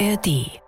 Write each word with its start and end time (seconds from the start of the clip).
ARD. 0.00 0.60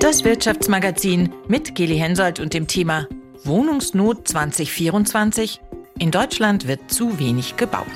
Das 0.00 0.24
Wirtschaftsmagazin 0.24 1.32
mit 1.48 1.74
Geli 1.74 1.96
Hensoldt 1.96 2.40
und 2.40 2.52
dem 2.52 2.66
Thema 2.66 3.06
Wohnungsnot 3.44 4.28
2024. 4.28 5.60
In 5.98 6.10
Deutschland 6.10 6.68
wird 6.68 6.90
zu 6.90 7.18
wenig 7.18 7.56
gebaut. 7.56 7.86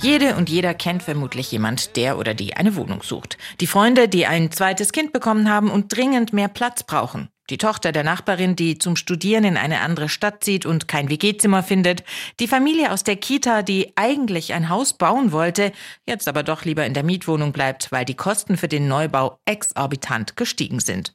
Jede 0.00 0.36
und 0.36 0.48
jeder 0.48 0.74
kennt 0.74 1.02
vermutlich 1.02 1.50
jemand, 1.50 1.96
der 1.96 2.18
oder 2.18 2.34
die 2.34 2.54
eine 2.54 2.76
Wohnung 2.76 3.02
sucht. 3.02 3.38
Die 3.60 3.66
Freunde, 3.66 4.08
die 4.08 4.26
ein 4.26 4.52
zweites 4.52 4.92
Kind 4.92 5.12
bekommen 5.12 5.50
haben 5.50 5.70
und 5.70 5.96
dringend 5.96 6.32
mehr 6.32 6.48
Platz 6.48 6.84
brauchen. 6.84 7.28
Die 7.50 7.58
Tochter 7.58 7.92
der 7.92 8.04
Nachbarin, 8.04 8.56
die 8.56 8.78
zum 8.78 8.96
Studieren 8.96 9.44
in 9.44 9.56
eine 9.56 9.80
andere 9.80 10.08
Stadt 10.08 10.44
zieht 10.44 10.66
und 10.66 10.86
kein 10.86 11.08
WG-Zimmer 11.08 11.62
findet. 11.62 12.04
Die 12.40 12.48
Familie 12.48 12.92
aus 12.92 13.04
der 13.04 13.16
Kita, 13.16 13.62
die 13.62 13.92
eigentlich 13.96 14.52
ein 14.52 14.68
Haus 14.68 14.92
bauen 14.92 15.32
wollte, 15.32 15.72
jetzt 16.06 16.28
aber 16.28 16.42
doch 16.42 16.64
lieber 16.64 16.84
in 16.84 16.94
der 16.94 17.04
Mietwohnung 17.04 17.52
bleibt, 17.52 17.90
weil 17.90 18.04
die 18.04 18.16
Kosten 18.16 18.56
für 18.56 18.68
den 18.68 18.88
Neubau 18.88 19.38
exorbitant 19.46 20.36
gestiegen 20.36 20.80
sind. 20.80 21.14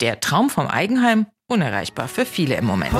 Der 0.00 0.20
Traum 0.20 0.50
vom 0.50 0.68
Eigenheim 0.68 1.26
unerreichbar 1.48 2.08
für 2.08 2.26
viele 2.26 2.56
im 2.56 2.64
Moment. 2.64 2.94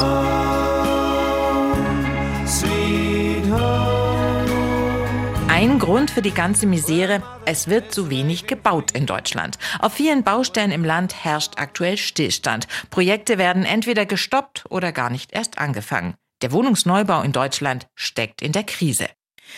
Ein 5.63 5.79
Grund 5.79 6.11
für 6.11 6.23
die 6.23 6.35
ganze 6.35 6.67
Misere, 6.67 7.23
es 7.45 7.69
wird 7.69 7.95
zu 7.95 8.11
wenig 8.11 8.49
gebaut 8.49 8.91
in 8.91 9.07
Deutschland. 9.07 9.61
Auf 9.79 9.93
vielen 9.93 10.25
Baustellen 10.25 10.73
im 10.73 10.85
Land 10.85 11.25
herrscht 11.25 11.53
aktuell 11.55 11.99
Stillstand. 11.99 12.67
Projekte 12.91 13.39
werden 13.39 13.65
entweder 13.65 14.05
gestoppt 14.05 14.65
oder 14.71 14.91
gar 14.91 15.09
nicht 15.09 15.31
erst 15.31 15.59
angefangen. 15.59 16.15
Der 16.43 16.51
Wohnungsneubau 16.51 17.23
in 17.23 17.31
Deutschland 17.31 17.87
steckt 17.95 18.43
in 18.43 18.51
der 18.51 18.65
Krise. 18.65 19.07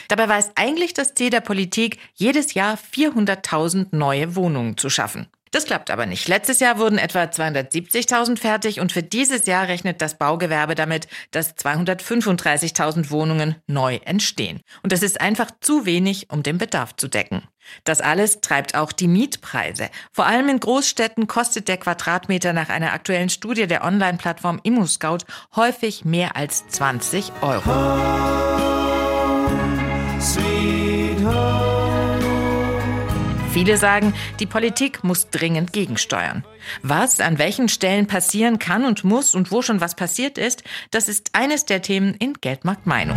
Dabei 0.08 0.28
war 0.28 0.36
es 0.36 0.50
eigentlich 0.56 0.92
das 0.92 1.14
Ziel 1.14 1.30
der 1.30 1.40
Politik, 1.40 1.98
jedes 2.12 2.52
Jahr 2.52 2.76
400.000 2.76 3.96
neue 3.96 4.36
Wohnungen 4.36 4.76
zu 4.76 4.90
schaffen. 4.90 5.28
Das 5.54 5.66
klappt 5.66 5.92
aber 5.92 6.04
nicht. 6.04 6.26
Letztes 6.26 6.58
Jahr 6.58 6.78
wurden 6.78 6.98
etwa 6.98 7.22
270.000 7.22 8.38
fertig 8.38 8.80
und 8.80 8.90
für 8.90 9.04
dieses 9.04 9.46
Jahr 9.46 9.68
rechnet 9.68 10.02
das 10.02 10.18
Baugewerbe 10.18 10.74
damit, 10.74 11.06
dass 11.30 11.56
235.000 11.56 13.10
Wohnungen 13.10 13.54
neu 13.68 14.00
entstehen. 14.04 14.62
Und 14.82 14.90
das 14.90 15.04
ist 15.04 15.20
einfach 15.20 15.52
zu 15.60 15.86
wenig, 15.86 16.28
um 16.32 16.42
den 16.42 16.58
Bedarf 16.58 16.96
zu 16.96 17.06
decken. 17.06 17.44
Das 17.84 18.00
alles 18.00 18.40
treibt 18.40 18.74
auch 18.74 18.90
die 18.90 19.06
Mietpreise. 19.06 19.90
Vor 20.10 20.26
allem 20.26 20.48
in 20.48 20.58
Großstädten 20.58 21.28
kostet 21.28 21.68
der 21.68 21.76
Quadratmeter 21.76 22.52
nach 22.52 22.68
einer 22.68 22.92
aktuellen 22.92 23.28
Studie 23.28 23.68
der 23.68 23.84
Online-Plattform 23.84 24.58
ImmoScout 24.64 25.18
häufig 25.54 26.04
mehr 26.04 26.34
als 26.34 26.66
20 26.66 27.30
Euro. 27.42 28.93
Viele 33.54 33.76
sagen, 33.76 34.14
die 34.40 34.46
Politik 34.46 35.04
muss 35.04 35.30
dringend 35.30 35.72
gegensteuern. 35.72 36.44
Was 36.82 37.20
an 37.20 37.38
welchen 37.38 37.68
Stellen 37.68 38.08
passieren 38.08 38.58
kann 38.58 38.84
und 38.84 39.04
muss 39.04 39.32
und 39.32 39.52
wo 39.52 39.62
schon 39.62 39.80
was 39.80 39.94
passiert 39.94 40.38
ist, 40.38 40.64
das 40.90 41.08
ist 41.08 41.30
eines 41.34 41.64
der 41.64 41.80
Themen 41.80 42.14
in 42.14 42.32
Geldmarkt 42.40 42.84
Meinung. 42.88 43.16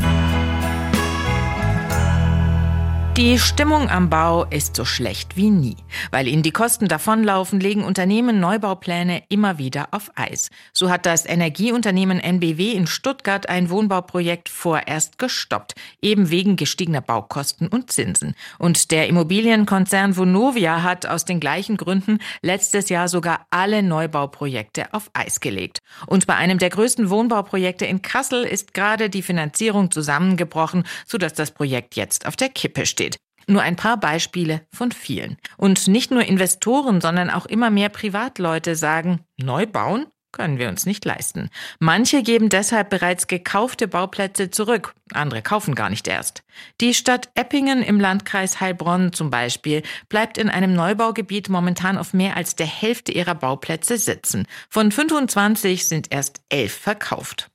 Die 3.17 3.39
Stimmung 3.39 3.89
am 3.89 4.11
Bau 4.11 4.43
ist 4.43 4.75
so 4.75 4.85
schlecht 4.85 5.35
wie 5.35 5.49
nie. 5.49 5.75
Weil 6.11 6.27
ihnen 6.27 6.43
die 6.43 6.51
Kosten 6.51 6.87
davonlaufen, 6.87 7.59
legen 7.59 7.83
Unternehmen 7.83 8.39
Neubaupläne 8.39 9.23
immer 9.27 9.57
wieder 9.57 9.87
auf 9.89 10.11
Eis. 10.13 10.51
So 10.71 10.91
hat 10.91 11.07
das 11.07 11.25
Energieunternehmen 11.25 12.19
NBW 12.19 12.73
in 12.73 12.85
Stuttgart 12.85 13.49
ein 13.49 13.71
Wohnbauprojekt 13.71 14.49
vorerst 14.49 15.17
gestoppt, 15.17 15.73
eben 15.99 16.29
wegen 16.29 16.57
gestiegener 16.57 17.01
Baukosten 17.01 17.69
und 17.69 17.91
Zinsen. 17.91 18.35
Und 18.59 18.91
der 18.91 19.07
Immobilienkonzern 19.07 20.15
Vonovia 20.15 20.83
hat 20.83 21.07
aus 21.07 21.25
den 21.25 21.39
gleichen 21.39 21.77
Gründen 21.77 22.19
letztes 22.43 22.89
Jahr 22.89 23.07
sogar 23.07 23.47
alle 23.49 23.81
Neubauprojekte 23.81 24.93
auf 24.93 25.09
Eis 25.13 25.39
gelegt. 25.39 25.79
Und 26.05 26.27
bei 26.27 26.35
einem 26.35 26.59
der 26.59 26.69
größten 26.69 27.09
Wohnbauprojekte 27.09 27.87
in 27.87 28.03
Kassel 28.03 28.43
ist 28.43 28.75
gerade 28.75 29.09
die 29.09 29.23
Finanzierung 29.23 29.89
zusammengebrochen, 29.89 30.83
sodass 31.07 31.33
das 31.33 31.49
Projekt 31.49 31.95
jetzt 31.95 32.27
auf 32.27 32.35
der 32.35 32.49
Kippe 32.49 32.85
steht. 32.85 33.06
Nur 33.47 33.61
ein 33.61 33.77
paar 33.77 33.97
Beispiele 33.97 34.61
von 34.73 34.91
vielen. 34.91 35.37
Und 35.57 35.87
nicht 35.87 36.11
nur 36.11 36.23
Investoren, 36.23 37.01
sondern 37.01 37.29
auch 37.29 37.45
immer 37.45 37.69
mehr 37.69 37.89
Privatleute 37.89 38.75
sagen, 38.75 39.21
neu 39.37 39.65
bauen 39.65 40.07
können 40.37 40.59
wir 40.59 40.69
uns 40.69 40.85
nicht 40.85 41.03
leisten. 41.03 41.49
Manche 41.79 42.21
geben 42.21 42.49
deshalb 42.49 42.89
bereits 42.89 43.27
gekaufte 43.27 43.87
Bauplätze 43.87 44.51
zurück, 44.51 44.93
andere 45.13 45.41
kaufen 45.41 45.73
gar 45.73 45.89
nicht 45.89 46.07
erst. 46.07 46.43
Die 46.79 46.93
Stadt 46.93 47.29
Eppingen 47.35 47.81
im 47.81 47.99
Landkreis 47.99 48.59
Heilbronn 48.59 49.13
zum 49.13 49.29
Beispiel 49.29 49.81
bleibt 50.09 50.37
in 50.37 50.49
einem 50.49 50.73
Neubaugebiet 50.73 51.49
momentan 51.49 51.97
auf 51.97 52.13
mehr 52.13 52.37
als 52.37 52.55
der 52.55 52.67
Hälfte 52.67 53.11
ihrer 53.11 53.35
Bauplätze 53.35 53.97
sitzen. 53.97 54.45
Von 54.69 54.91
25 54.91 55.87
sind 55.87 56.11
erst 56.11 56.41
elf 56.49 56.73
verkauft. 56.73 57.49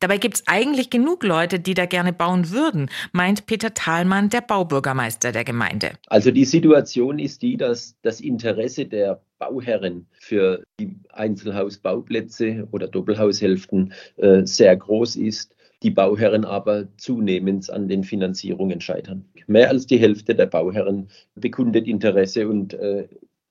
Dabei 0.00 0.18
gibt 0.18 0.36
es 0.36 0.42
eigentlich 0.46 0.90
genug 0.90 1.24
Leute, 1.24 1.60
die 1.60 1.74
da 1.74 1.86
gerne 1.86 2.12
bauen 2.12 2.50
würden, 2.50 2.90
meint 3.12 3.46
Peter 3.46 3.74
Thalmann, 3.74 4.30
der 4.30 4.40
Baubürgermeister 4.40 5.32
der 5.32 5.44
Gemeinde. 5.44 5.92
Also 6.08 6.30
die 6.30 6.44
Situation 6.44 7.18
ist 7.18 7.42
die, 7.42 7.56
dass 7.56 7.96
das 8.02 8.20
Interesse 8.20 8.86
der 8.86 9.20
Bauherren 9.38 10.06
für 10.12 10.62
die 10.80 10.96
Einzelhausbauplätze 11.10 12.68
oder 12.70 12.88
Doppelhaushälften 12.88 13.92
äh, 14.16 14.44
sehr 14.44 14.76
groß 14.76 15.16
ist 15.16 15.54
die 15.84 15.90
Bauherren 15.90 16.46
aber 16.46 16.88
zunehmend 16.96 17.68
an 17.70 17.88
den 17.88 18.04
Finanzierungen 18.04 18.80
scheitern. 18.80 19.26
Mehr 19.46 19.68
als 19.68 19.86
die 19.86 19.98
Hälfte 19.98 20.34
der 20.34 20.46
Bauherren 20.46 21.08
bekundet 21.34 21.86
Interesse 21.86 22.48
und 22.48 22.72
äh, 22.72 23.06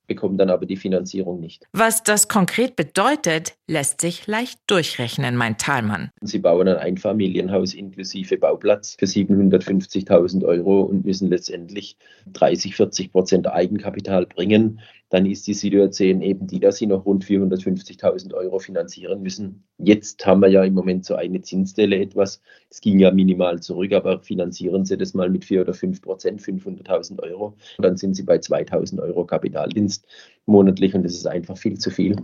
bekommen 0.06 0.36
dann 0.36 0.50
aber 0.50 0.66
die 0.66 0.76
Finanzierung 0.76 1.40
nicht. 1.40 1.64
Was 1.72 2.02
das 2.02 2.28
konkret 2.28 2.76
bedeutet, 2.76 3.54
lässt 3.66 4.00
sich 4.00 4.26
leicht 4.26 4.58
durchrechnen, 4.66 5.36
meint 5.36 5.60
Thalmann. 5.60 6.10
Sie 6.20 6.38
bauen 6.38 6.68
ein 6.68 6.76
Einfamilienhaus 6.76 7.74
inklusive 7.74 8.36
Bauplatz 8.36 8.96
für 8.98 9.06
750.000 9.06 10.44
Euro 10.44 10.82
und 10.82 11.04
müssen 11.04 11.28
letztendlich 11.28 11.96
30, 12.32 12.76
40 12.76 13.12
Prozent 13.12 13.46
Eigenkapital 13.46 14.26
bringen 14.26 14.80
dann 15.14 15.26
ist 15.26 15.46
die 15.46 15.54
Situation 15.54 16.22
eben 16.22 16.48
die, 16.48 16.58
dass 16.58 16.78
sie 16.78 16.88
noch 16.88 17.06
rund 17.06 17.24
450.000 17.24 18.34
Euro 18.34 18.58
finanzieren 18.58 19.22
müssen. 19.22 19.62
Jetzt 19.78 20.26
haben 20.26 20.40
wir 20.40 20.48
ja 20.48 20.64
im 20.64 20.74
Moment 20.74 21.04
so 21.04 21.14
eine 21.14 21.40
Zinsstelle 21.40 22.00
etwas. 22.00 22.42
Es 22.68 22.80
ging 22.80 22.98
ja 22.98 23.12
minimal 23.12 23.60
zurück, 23.60 23.92
aber 23.92 24.18
finanzieren 24.18 24.84
Sie 24.84 24.98
das 24.98 25.14
mal 25.14 25.30
mit 25.30 25.44
4 25.44 25.60
oder 25.60 25.72
5 25.72 26.02
Prozent, 26.02 26.42
500.000 26.42 27.22
Euro. 27.22 27.56
dann 27.78 27.96
sind 27.96 28.14
Sie 28.14 28.24
bei 28.24 28.38
2.000 28.38 29.00
Euro 29.00 29.24
Kapitaldienst 29.24 30.04
monatlich 30.46 30.94
und 30.94 31.04
das 31.04 31.12
ist 31.12 31.26
einfach 31.26 31.56
viel 31.56 31.78
zu 31.78 31.90
viel. 31.90 32.16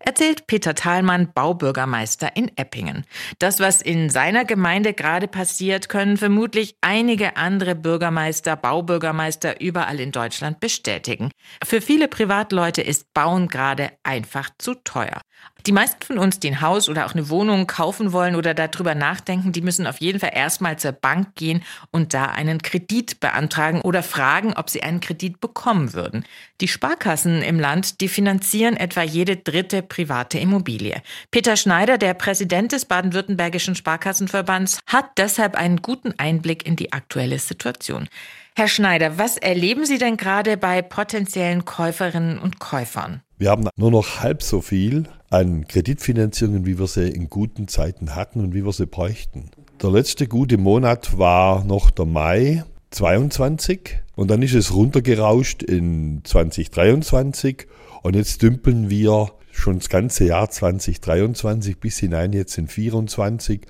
Erzählt 0.00 0.46
Peter 0.46 0.74
Thalmann, 0.74 1.32
Baubürgermeister 1.34 2.34
in 2.34 2.50
Eppingen. 2.56 3.04
Das, 3.38 3.60
was 3.60 3.82
in 3.82 4.10
seiner 4.10 4.44
Gemeinde 4.44 4.94
gerade 4.94 5.28
passiert, 5.28 5.88
können 5.88 6.16
vermutlich 6.16 6.76
einige 6.80 7.36
andere 7.36 7.74
Bürgermeister, 7.74 8.56
Baubürgermeister 8.56 9.60
überall 9.60 10.00
in 10.00 10.12
Deutschland 10.12 10.60
bestätigen. 10.60 11.30
Für 11.64 11.80
viele 11.80 12.08
Privat 12.08 12.38
Privatleute 12.48 12.82
ist 12.82 13.12
Bauen 13.14 13.48
gerade 13.48 13.90
einfach 14.02 14.50
zu 14.58 14.74
teuer. 14.74 15.20
Die 15.66 15.72
meisten 15.72 16.02
von 16.02 16.18
uns, 16.18 16.38
die 16.38 16.48
ein 16.48 16.60
Haus 16.60 16.88
oder 16.88 17.04
auch 17.04 17.12
eine 17.12 17.28
Wohnung 17.28 17.66
kaufen 17.66 18.12
wollen 18.12 18.36
oder 18.36 18.54
darüber 18.54 18.94
nachdenken, 18.94 19.52
die 19.52 19.60
müssen 19.60 19.86
auf 19.86 20.00
jeden 20.00 20.20
Fall 20.20 20.30
erstmal 20.32 20.78
zur 20.78 20.92
Bank 20.92 21.34
gehen 21.34 21.62
und 21.90 22.14
da 22.14 22.26
einen 22.26 22.62
Kredit 22.62 23.20
beantragen 23.20 23.80
oder 23.82 24.02
fragen, 24.02 24.54
ob 24.54 24.70
sie 24.70 24.82
einen 24.82 25.00
Kredit 25.00 25.40
bekommen 25.40 25.92
würden. 25.92 26.24
Die 26.60 26.68
Sparkassen 26.68 27.42
im 27.42 27.60
Land, 27.60 28.00
die 28.00 28.08
finanzieren 28.08 28.76
etwa 28.76 29.02
jede 29.02 29.36
dritte 29.36 29.82
private 29.82 30.38
Immobilie. 30.38 31.02
Peter 31.30 31.56
Schneider, 31.56 31.98
der 31.98 32.14
Präsident 32.14 32.72
des 32.72 32.84
baden-württembergischen 32.84 33.74
Sparkassenverbands, 33.74 34.80
hat 34.86 35.06
deshalb 35.18 35.56
einen 35.56 35.82
guten 35.82 36.14
Einblick 36.18 36.66
in 36.66 36.76
die 36.76 36.92
aktuelle 36.92 37.38
Situation. 37.38 38.08
Herr 38.56 38.68
Schneider, 38.68 39.18
was 39.18 39.36
erleben 39.36 39.86
Sie 39.86 39.98
denn 39.98 40.16
gerade 40.16 40.56
bei 40.56 40.82
potenziellen 40.82 41.64
Käuferinnen 41.64 42.38
und 42.38 42.58
Käufern? 42.58 43.22
Wir 43.36 43.50
haben 43.50 43.68
nur 43.76 43.92
noch 43.92 44.20
halb 44.20 44.42
so 44.42 44.60
viel 44.60 45.04
an 45.30 45.66
Kreditfinanzierungen, 45.66 46.66
wie 46.66 46.78
wir 46.78 46.86
sie 46.86 47.08
in 47.08 47.28
guten 47.28 47.68
Zeiten 47.68 48.14
hatten 48.14 48.40
und 48.40 48.54
wie 48.54 48.64
wir 48.64 48.72
sie 48.72 48.86
bräuchten. 48.86 49.50
Der 49.82 49.90
letzte 49.90 50.26
gute 50.26 50.58
Monat 50.58 51.18
war 51.18 51.64
noch 51.64 51.90
der 51.90 52.06
Mai 52.06 52.64
22 52.90 54.00
und 54.16 54.30
dann 54.30 54.42
ist 54.42 54.54
es 54.54 54.74
runtergerauscht 54.74 55.62
in 55.62 56.22
2023 56.24 57.66
und 58.02 58.16
jetzt 58.16 58.42
dümpeln 58.42 58.90
wir 58.90 59.30
schon 59.52 59.78
das 59.78 59.88
ganze 59.88 60.24
Jahr 60.24 60.50
2023 60.50 61.78
bis 61.78 61.98
hinein 61.98 62.32
jetzt 62.32 62.56
in 62.58 62.68
24 62.68 63.62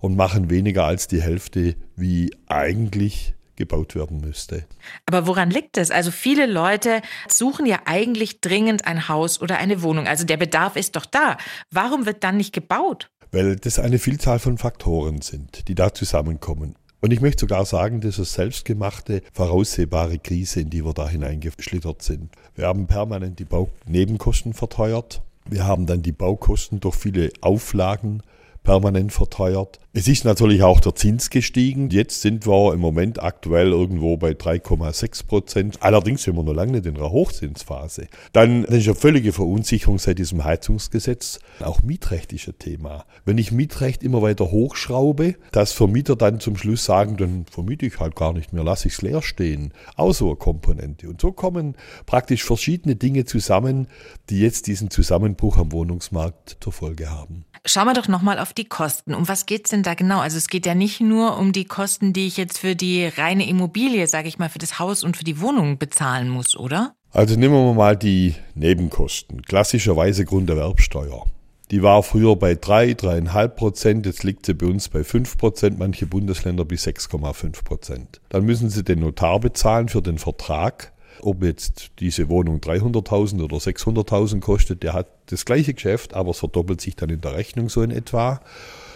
und 0.00 0.16
machen 0.16 0.50
weniger 0.50 0.84
als 0.84 1.06
die 1.06 1.22
Hälfte 1.22 1.76
wie 1.96 2.34
eigentlich 2.46 3.33
gebaut 3.56 3.94
werden 3.94 4.20
müsste. 4.20 4.66
Aber 5.06 5.26
woran 5.26 5.50
liegt 5.50 5.76
es? 5.78 5.90
Also 5.90 6.10
viele 6.10 6.46
Leute 6.46 7.02
suchen 7.28 7.66
ja 7.66 7.80
eigentlich 7.84 8.40
dringend 8.40 8.86
ein 8.86 9.08
Haus 9.08 9.40
oder 9.40 9.58
eine 9.58 9.82
Wohnung. 9.82 10.06
Also 10.06 10.24
der 10.24 10.36
Bedarf 10.36 10.76
ist 10.76 10.96
doch 10.96 11.06
da. 11.06 11.36
Warum 11.70 12.06
wird 12.06 12.24
dann 12.24 12.36
nicht 12.36 12.52
gebaut? 12.52 13.10
Weil 13.32 13.56
das 13.56 13.78
eine 13.78 13.98
Vielzahl 13.98 14.38
von 14.38 14.58
Faktoren 14.58 15.20
sind, 15.20 15.68
die 15.68 15.74
da 15.74 15.92
zusammenkommen. 15.92 16.76
Und 17.00 17.12
ich 17.12 17.20
möchte 17.20 17.40
sogar 17.40 17.66
sagen, 17.66 18.00
das 18.00 18.18
ist 18.18 18.32
selbstgemachte, 18.32 19.20
voraussehbare 19.32 20.18
Krise, 20.18 20.60
in 20.60 20.70
die 20.70 20.84
wir 20.86 20.94
da 20.94 21.06
hineingeschlittert 21.06 22.00
sind. 22.00 22.30
Wir 22.54 22.66
haben 22.66 22.86
permanent 22.86 23.38
die 23.38 23.44
Baunebenkosten 23.44 24.54
verteuert. 24.54 25.20
Wir 25.46 25.66
haben 25.66 25.84
dann 25.84 26.00
die 26.00 26.12
Baukosten 26.12 26.80
durch 26.80 26.94
viele 26.94 27.30
Auflagen 27.42 28.22
permanent 28.64 29.12
verteuert. 29.12 29.78
Es 29.92 30.08
ist 30.08 30.24
natürlich 30.24 30.64
auch 30.64 30.80
der 30.80 30.96
Zins 30.96 31.30
gestiegen. 31.30 31.90
Jetzt 31.90 32.22
sind 32.22 32.48
wir 32.48 32.72
im 32.72 32.80
Moment 32.80 33.22
aktuell 33.22 33.68
irgendwo 33.68 34.16
bei 34.16 34.30
3,6 34.30 35.26
Prozent. 35.26 35.78
Allerdings 35.80 36.24
sind 36.24 36.34
wir 36.34 36.42
noch 36.42 36.52
lange 36.54 36.72
nicht 36.72 36.86
in 36.86 36.96
einer 36.96 37.12
Hochzinsphase. 37.12 38.08
Dann 38.32 38.64
ist 38.64 38.86
eine 38.88 38.96
völlige 38.96 39.32
Verunsicherung 39.32 40.00
seit 40.00 40.18
diesem 40.18 40.42
Heizungsgesetz. 40.42 41.38
Auch 41.60 41.82
Mietrecht 41.82 42.32
ist 42.32 42.48
ein 42.48 42.58
Thema. 42.58 43.04
Wenn 43.24 43.38
ich 43.38 43.52
Mietrecht 43.52 44.02
immer 44.02 44.20
weiter 44.20 44.50
hochschraube, 44.50 45.36
dass 45.52 45.72
Vermieter 45.72 46.16
dann 46.16 46.40
zum 46.40 46.56
Schluss 46.56 46.84
sagen, 46.84 47.16
dann 47.16 47.44
vermiete 47.48 47.86
ich 47.86 48.00
halt 48.00 48.16
gar 48.16 48.32
nicht 48.32 48.52
mehr, 48.52 48.64
lasse 48.64 48.88
ich 48.88 48.94
es 48.94 49.02
leer 49.02 49.22
stehen. 49.22 49.72
Auch 49.94 50.12
so 50.12 50.26
eine 50.26 50.36
Komponente. 50.36 51.08
Und 51.08 51.20
so 51.20 51.30
kommen 51.30 51.76
praktisch 52.06 52.42
verschiedene 52.42 52.96
Dinge 52.96 53.26
zusammen, 53.26 53.86
die 54.30 54.40
jetzt 54.40 54.66
diesen 54.66 54.90
Zusammenbruch 54.90 55.58
am 55.58 55.70
Wohnungsmarkt 55.70 56.56
zur 56.60 56.72
Folge 56.72 57.10
haben. 57.10 57.44
Schauen 57.66 57.86
wir 57.86 57.94
doch 57.94 58.08
nochmal 58.08 58.38
auf 58.38 58.52
die 58.52 58.66
Kosten. 58.66 59.14
Um 59.14 59.26
was 59.26 59.46
geht's 59.46 59.70
denn 59.70 59.82
da 59.82 59.94
genau? 59.94 60.20
Also 60.20 60.36
es 60.36 60.48
geht 60.48 60.66
ja 60.66 60.74
nicht 60.74 61.00
nur 61.00 61.38
um 61.38 61.52
die 61.52 61.64
Kosten, 61.64 62.12
die 62.12 62.26
ich 62.26 62.36
jetzt 62.36 62.58
für 62.58 62.76
die 62.76 63.06
reine 63.06 63.48
Immobilie, 63.48 64.06
sage 64.06 64.28
ich 64.28 64.38
mal, 64.38 64.50
für 64.50 64.58
das 64.58 64.78
Haus 64.78 65.02
und 65.02 65.16
für 65.16 65.24
die 65.24 65.40
Wohnung 65.40 65.78
bezahlen 65.78 66.28
muss, 66.28 66.56
oder? 66.56 66.94
Also 67.10 67.36
nehmen 67.36 67.54
wir 67.54 67.72
mal 67.72 67.96
die 67.96 68.34
Nebenkosten. 68.54 69.42
Klassischerweise 69.42 70.26
Grunderwerbsteuer. 70.26 71.24
Die 71.70 71.82
war 71.82 72.02
früher 72.02 72.36
bei 72.36 72.54
3, 72.54 72.90
3,5 72.90 73.48
Prozent, 73.48 74.06
jetzt 74.06 74.22
liegt 74.22 74.44
sie 74.44 74.54
bei 74.54 74.66
uns 74.66 74.90
bei 74.90 75.02
5 75.02 75.38
Prozent, 75.38 75.78
manche 75.78 76.06
Bundesländer 76.06 76.66
bis 76.66 76.86
6,5 76.86 77.64
Prozent. 77.64 78.20
Dann 78.28 78.44
müssen 78.44 78.68
Sie 78.68 78.84
den 78.84 79.00
Notar 79.00 79.40
bezahlen 79.40 79.88
für 79.88 80.02
den 80.02 80.18
Vertrag 80.18 80.92
ob 81.20 81.42
jetzt 81.42 81.90
diese 82.00 82.28
Wohnung 82.28 82.58
300.000 82.58 83.42
oder 83.42 83.56
600.000 83.56 84.40
kostet, 84.40 84.82
der 84.82 84.92
hat 84.92 85.08
das 85.26 85.44
gleiche 85.44 85.74
Geschäft, 85.74 86.14
aber 86.14 86.30
es 86.30 86.38
verdoppelt 86.38 86.80
sich 86.80 86.96
dann 86.96 87.10
in 87.10 87.20
der 87.20 87.34
Rechnung 87.34 87.68
so 87.68 87.82
in 87.82 87.90
etwa. 87.90 88.40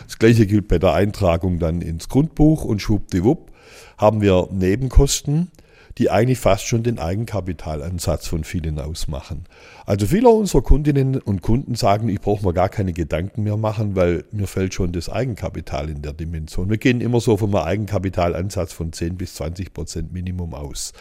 Das 0.06 0.18
gleiche 0.18 0.46
gilt 0.46 0.68
bei 0.68 0.78
der 0.78 0.94
Eintragung 0.94 1.58
dann 1.58 1.80
ins 1.80 2.08
Grundbuch 2.08 2.64
und 2.64 2.80
schwuppdiwupp 2.80 3.50
haben 3.98 4.20
wir 4.20 4.48
Nebenkosten 4.50 5.50
die 5.98 6.10
eigentlich 6.10 6.38
fast 6.38 6.64
schon 6.64 6.82
den 6.84 6.98
Eigenkapitalansatz 6.98 8.28
von 8.28 8.44
vielen 8.44 8.78
ausmachen. 8.78 9.44
Also 9.84 10.06
viele 10.06 10.28
unserer 10.28 10.62
Kundinnen 10.62 11.16
und 11.16 11.42
Kunden 11.42 11.74
sagen, 11.74 12.08
ich 12.08 12.20
brauche 12.20 12.46
mir 12.46 12.52
gar 12.52 12.68
keine 12.68 12.92
Gedanken 12.92 13.42
mehr 13.42 13.56
machen, 13.56 13.96
weil 13.96 14.24
mir 14.30 14.46
fällt 14.46 14.74
schon 14.74 14.92
das 14.92 15.08
Eigenkapital 15.08 15.90
in 15.90 16.02
der 16.02 16.12
Dimension. 16.12 16.70
Wir 16.70 16.78
gehen 16.78 17.00
immer 17.00 17.20
so 17.20 17.36
vom 17.36 17.54
Eigenkapitalansatz 17.54 18.72
von 18.72 18.92
10 18.92 19.16
bis 19.16 19.34
20 19.34 19.74
Prozent 19.74 20.12
Minimum 20.12 20.54
aus. 20.54 20.92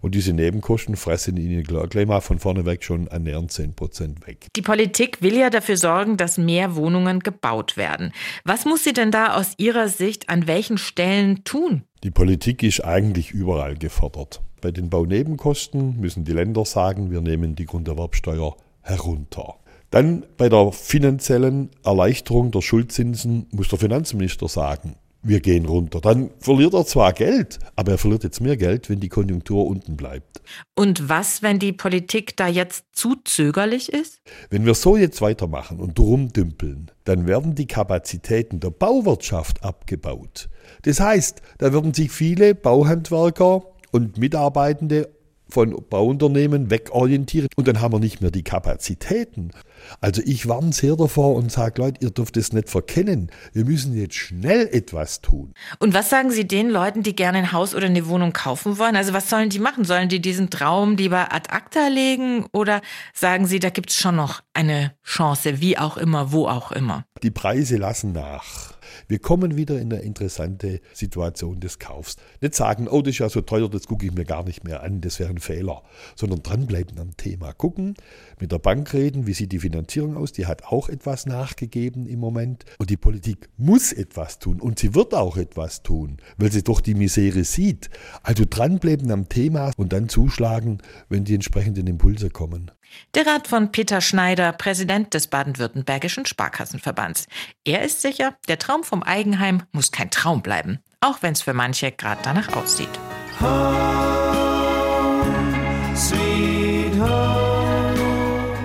Und 0.00 0.14
diese 0.14 0.32
Nebenkosten 0.32 0.96
fressen 0.96 1.36
Ihnen 1.36 1.62
gleich 1.62 2.06
mal 2.06 2.20
von 2.20 2.38
vorne 2.38 2.64
weg 2.64 2.82
schon 2.82 3.08
annähernd 3.08 3.52
10 3.52 3.74
Prozent 3.74 4.26
weg. 4.26 4.46
Die 4.56 4.62
Politik 4.62 5.20
will 5.20 5.36
ja 5.36 5.50
dafür 5.50 5.76
sorgen, 5.76 6.16
dass 6.16 6.38
mehr 6.38 6.76
Wohnungen 6.76 7.20
gebaut 7.20 7.76
werden. 7.76 8.12
Was 8.44 8.64
muss 8.64 8.84
sie 8.84 8.92
denn 8.94 9.10
da 9.10 9.34
aus 9.34 9.52
Ihrer 9.58 9.88
Sicht 9.88 10.28
an 10.30 10.46
welchen 10.46 10.78
Stellen 10.78 11.44
tun? 11.44 11.82
Die 12.04 12.10
Politik 12.10 12.62
ist 12.62 12.84
eigentlich 12.84 13.32
überall 13.32 13.76
gefordert. 13.76 14.40
Bei 14.66 14.72
den 14.72 14.90
Baunebenkosten 14.90 16.00
müssen 16.00 16.24
die 16.24 16.32
Länder 16.32 16.64
sagen, 16.64 17.12
wir 17.12 17.20
nehmen 17.20 17.54
die 17.54 17.66
Grunderwerbsteuer 17.66 18.56
herunter. 18.80 19.54
Dann 19.90 20.26
bei 20.36 20.48
der 20.48 20.72
finanziellen 20.72 21.70
Erleichterung 21.84 22.50
der 22.50 22.62
Schuldzinsen 22.62 23.46
muss 23.52 23.68
der 23.68 23.78
Finanzminister 23.78 24.48
sagen, 24.48 24.96
wir 25.22 25.38
gehen 25.38 25.66
runter. 25.66 26.00
Dann 26.00 26.30
verliert 26.40 26.74
er 26.74 26.84
zwar 26.84 27.12
Geld, 27.12 27.60
aber 27.76 27.92
er 27.92 27.98
verliert 27.98 28.24
jetzt 28.24 28.40
mehr 28.40 28.56
Geld, 28.56 28.90
wenn 28.90 28.98
die 28.98 29.08
Konjunktur 29.08 29.66
unten 29.66 29.96
bleibt. 29.96 30.40
Und 30.74 31.08
was, 31.08 31.42
wenn 31.42 31.60
die 31.60 31.72
Politik 31.72 32.36
da 32.36 32.48
jetzt 32.48 32.86
zu 32.92 33.14
zögerlich 33.24 33.92
ist? 33.92 34.20
Wenn 34.50 34.66
wir 34.66 34.74
so 34.74 34.96
jetzt 34.96 35.20
weitermachen 35.20 35.78
und 35.78 35.98
rumdümpeln, 35.98 36.90
dann 37.04 37.28
werden 37.28 37.54
die 37.54 37.66
Kapazitäten 37.66 38.58
der 38.58 38.70
Bauwirtschaft 38.70 39.62
abgebaut. 39.62 40.48
Das 40.82 40.98
heißt, 40.98 41.40
da 41.58 41.72
würden 41.72 41.94
sich 41.94 42.10
viele 42.10 42.56
Bauhandwerker 42.56 43.62
und 43.96 44.18
Mitarbeitende 44.18 45.08
von 45.48 45.74
Bauunternehmen 45.88 46.70
wegorientieren 46.70 47.48
und 47.56 47.66
dann 47.66 47.80
haben 47.80 47.94
wir 47.94 48.00
nicht 48.00 48.20
mehr 48.20 48.30
die 48.30 48.42
Kapazitäten. 48.42 49.52
Also 50.00 50.20
ich 50.24 50.48
warne 50.48 50.72
sehr 50.72 50.96
davor 50.96 51.34
und 51.34 51.50
sage, 51.50 51.80
Leute, 51.80 52.04
ihr 52.04 52.10
dürft 52.10 52.36
es 52.36 52.52
nicht 52.52 52.68
verkennen. 52.68 53.30
Wir 53.52 53.64
müssen 53.64 53.96
jetzt 53.96 54.16
schnell 54.16 54.68
etwas 54.72 55.22
tun. 55.22 55.54
Und 55.78 55.94
was 55.94 56.10
sagen 56.10 56.30
Sie 56.30 56.46
den 56.46 56.68
Leuten, 56.68 57.02
die 57.02 57.14
gerne 57.14 57.38
ein 57.38 57.52
Haus 57.52 57.74
oder 57.74 57.86
eine 57.86 58.06
Wohnung 58.08 58.32
kaufen 58.32 58.78
wollen? 58.78 58.96
Also 58.96 59.12
was 59.12 59.30
sollen 59.30 59.48
die 59.48 59.60
machen? 59.60 59.84
Sollen 59.84 60.08
die 60.08 60.20
diesen 60.20 60.50
Traum 60.50 60.96
lieber 60.96 61.32
ad 61.32 61.48
acta 61.50 61.88
legen 61.88 62.46
oder 62.52 62.82
sagen 63.14 63.46
Sie, 63.46 63.60
da 63.60 63.70
gibt 63.70 63.90
es 63.90 63.96
schon 63.96 64.16
noch 64.16 64.42
eine 64.52 64.92
Chance, 65.04 65.60
wie 65.60 65.78
auch 65.78 65.96
immer, 65.96 66.32
wo 66.32 66.48
auch 66.48 66.72
immer? 66.72 67.04
Die 67.22 67.30
Preise 67.30 67.76
lassen 67.76 68.12
nach. 68.12 68.75
Wir 69.08 69.20
kommen 69.20 69.56
wieder 69.56 69.80
in 69.80 69.92
eine 69.92 70.02
interessante 70.02 70.80
Situation 70.92 71.60
des 71.60 71.78
Kaufs. 71.78 72.16
Nicht 72.40 72.56
sagen, 72.56 72.88
oh, 72.88 73.02
das 73.02 73.14
ist 73.14 73.18
ja 73.18 73.28
so 73.28 73.40
teuer, 73.40 73.68
das 73.68 73.86
gucke 73.86 74.04
ich 74.04 74.12
mir 74.12 74.24
gar 74.24 74.44
nicht 74.44 74.64
mehr 74.64 74.82
an, 74.82 75.00
das 75.00 75.20
wäre 75.20 75.30
ein 75.30 75.38
Fehler, 75.38 75.82
sondern 76.16 76.42
dranbleiben 76.42 76.98
am 76.98 77.16
Thema. 77.16 77.52
Gucken, 77.52 77.94
mit 78.40 78.50
der 78.50 78.58
Bank 78.58 78.92
reden, 78.94 79.26
wie 79.28 79.32
sieht 79.32 79.52
die 79.52 79.60
Finanzierung 79.60 80.16
aus, 80.16 80.32
die 80.32 80.46
hat 80.46 80.64
auch 80.64 80.88
etwas 80.88 81.26
nachgegeben 81.26 82.06
im 82.06 82.18
Moment. 82.18 82.64
Und 82.78 82.90
die 82.90 82.96
Politik 82.96 83.48
muss 83.56 83.92
etwas 83.92 84.40
tun 84.40 84.60
und 84.60 84.80
sie 84.80 84.94
wird 84.94 85.14
auch 85.14 85.36
etwas 85.36 85.84
tun, 85.84 86.16
weil 86.36 86.50
sie 86.50 86.64
doch 86.64 86.80
die 86.80 86.94
Misere 86.94 87.44
sieht. 87.44 87.90
Also 88.24 88.44
dranbleiben 88.48 89.12
am 89.12 89.28
Thema 89.28 89.70
und 89.76 89.92
dann 89.92 90.08
zuschlagen, 90.08 90.78
wenn 91.08 91.24
die 91.24 91.34
entsprechenden 91.34 91.86
Impulse 91.86 92.30
kommen. 92.30 92.72
Der 93.14 93.26
Rat 93.26 93.48
von 93.48 93.72
Peter 93.72 94.00
Schneider, 94.00 94.52
Präsident 94.52 95.14
des 95.14 95.28
Baden-Württembergischen 95.28 96.26
Sparkassenverbands. 96.26 97.26
Er 97.64 97.82
ist 97.82 98.02
sicher, 98.02 98.36
der 98.48 98.58
Traum 98.58 98.84
vom 98.84 99.02
Eigenheim 99.02 99.62
muss 99.72 99.90
kein 99.90 100.10
Traum 100.10 100.42
bleiben, 100.42 100.80
auch 101.00 101.22
wenn 101.22 101.32
es 101.32 101.42
für 101.42 101.54
manche 101.54 101.92
gerade 101.92 102.20
danach 102.22 102.54
aussieht. 102.54 102.88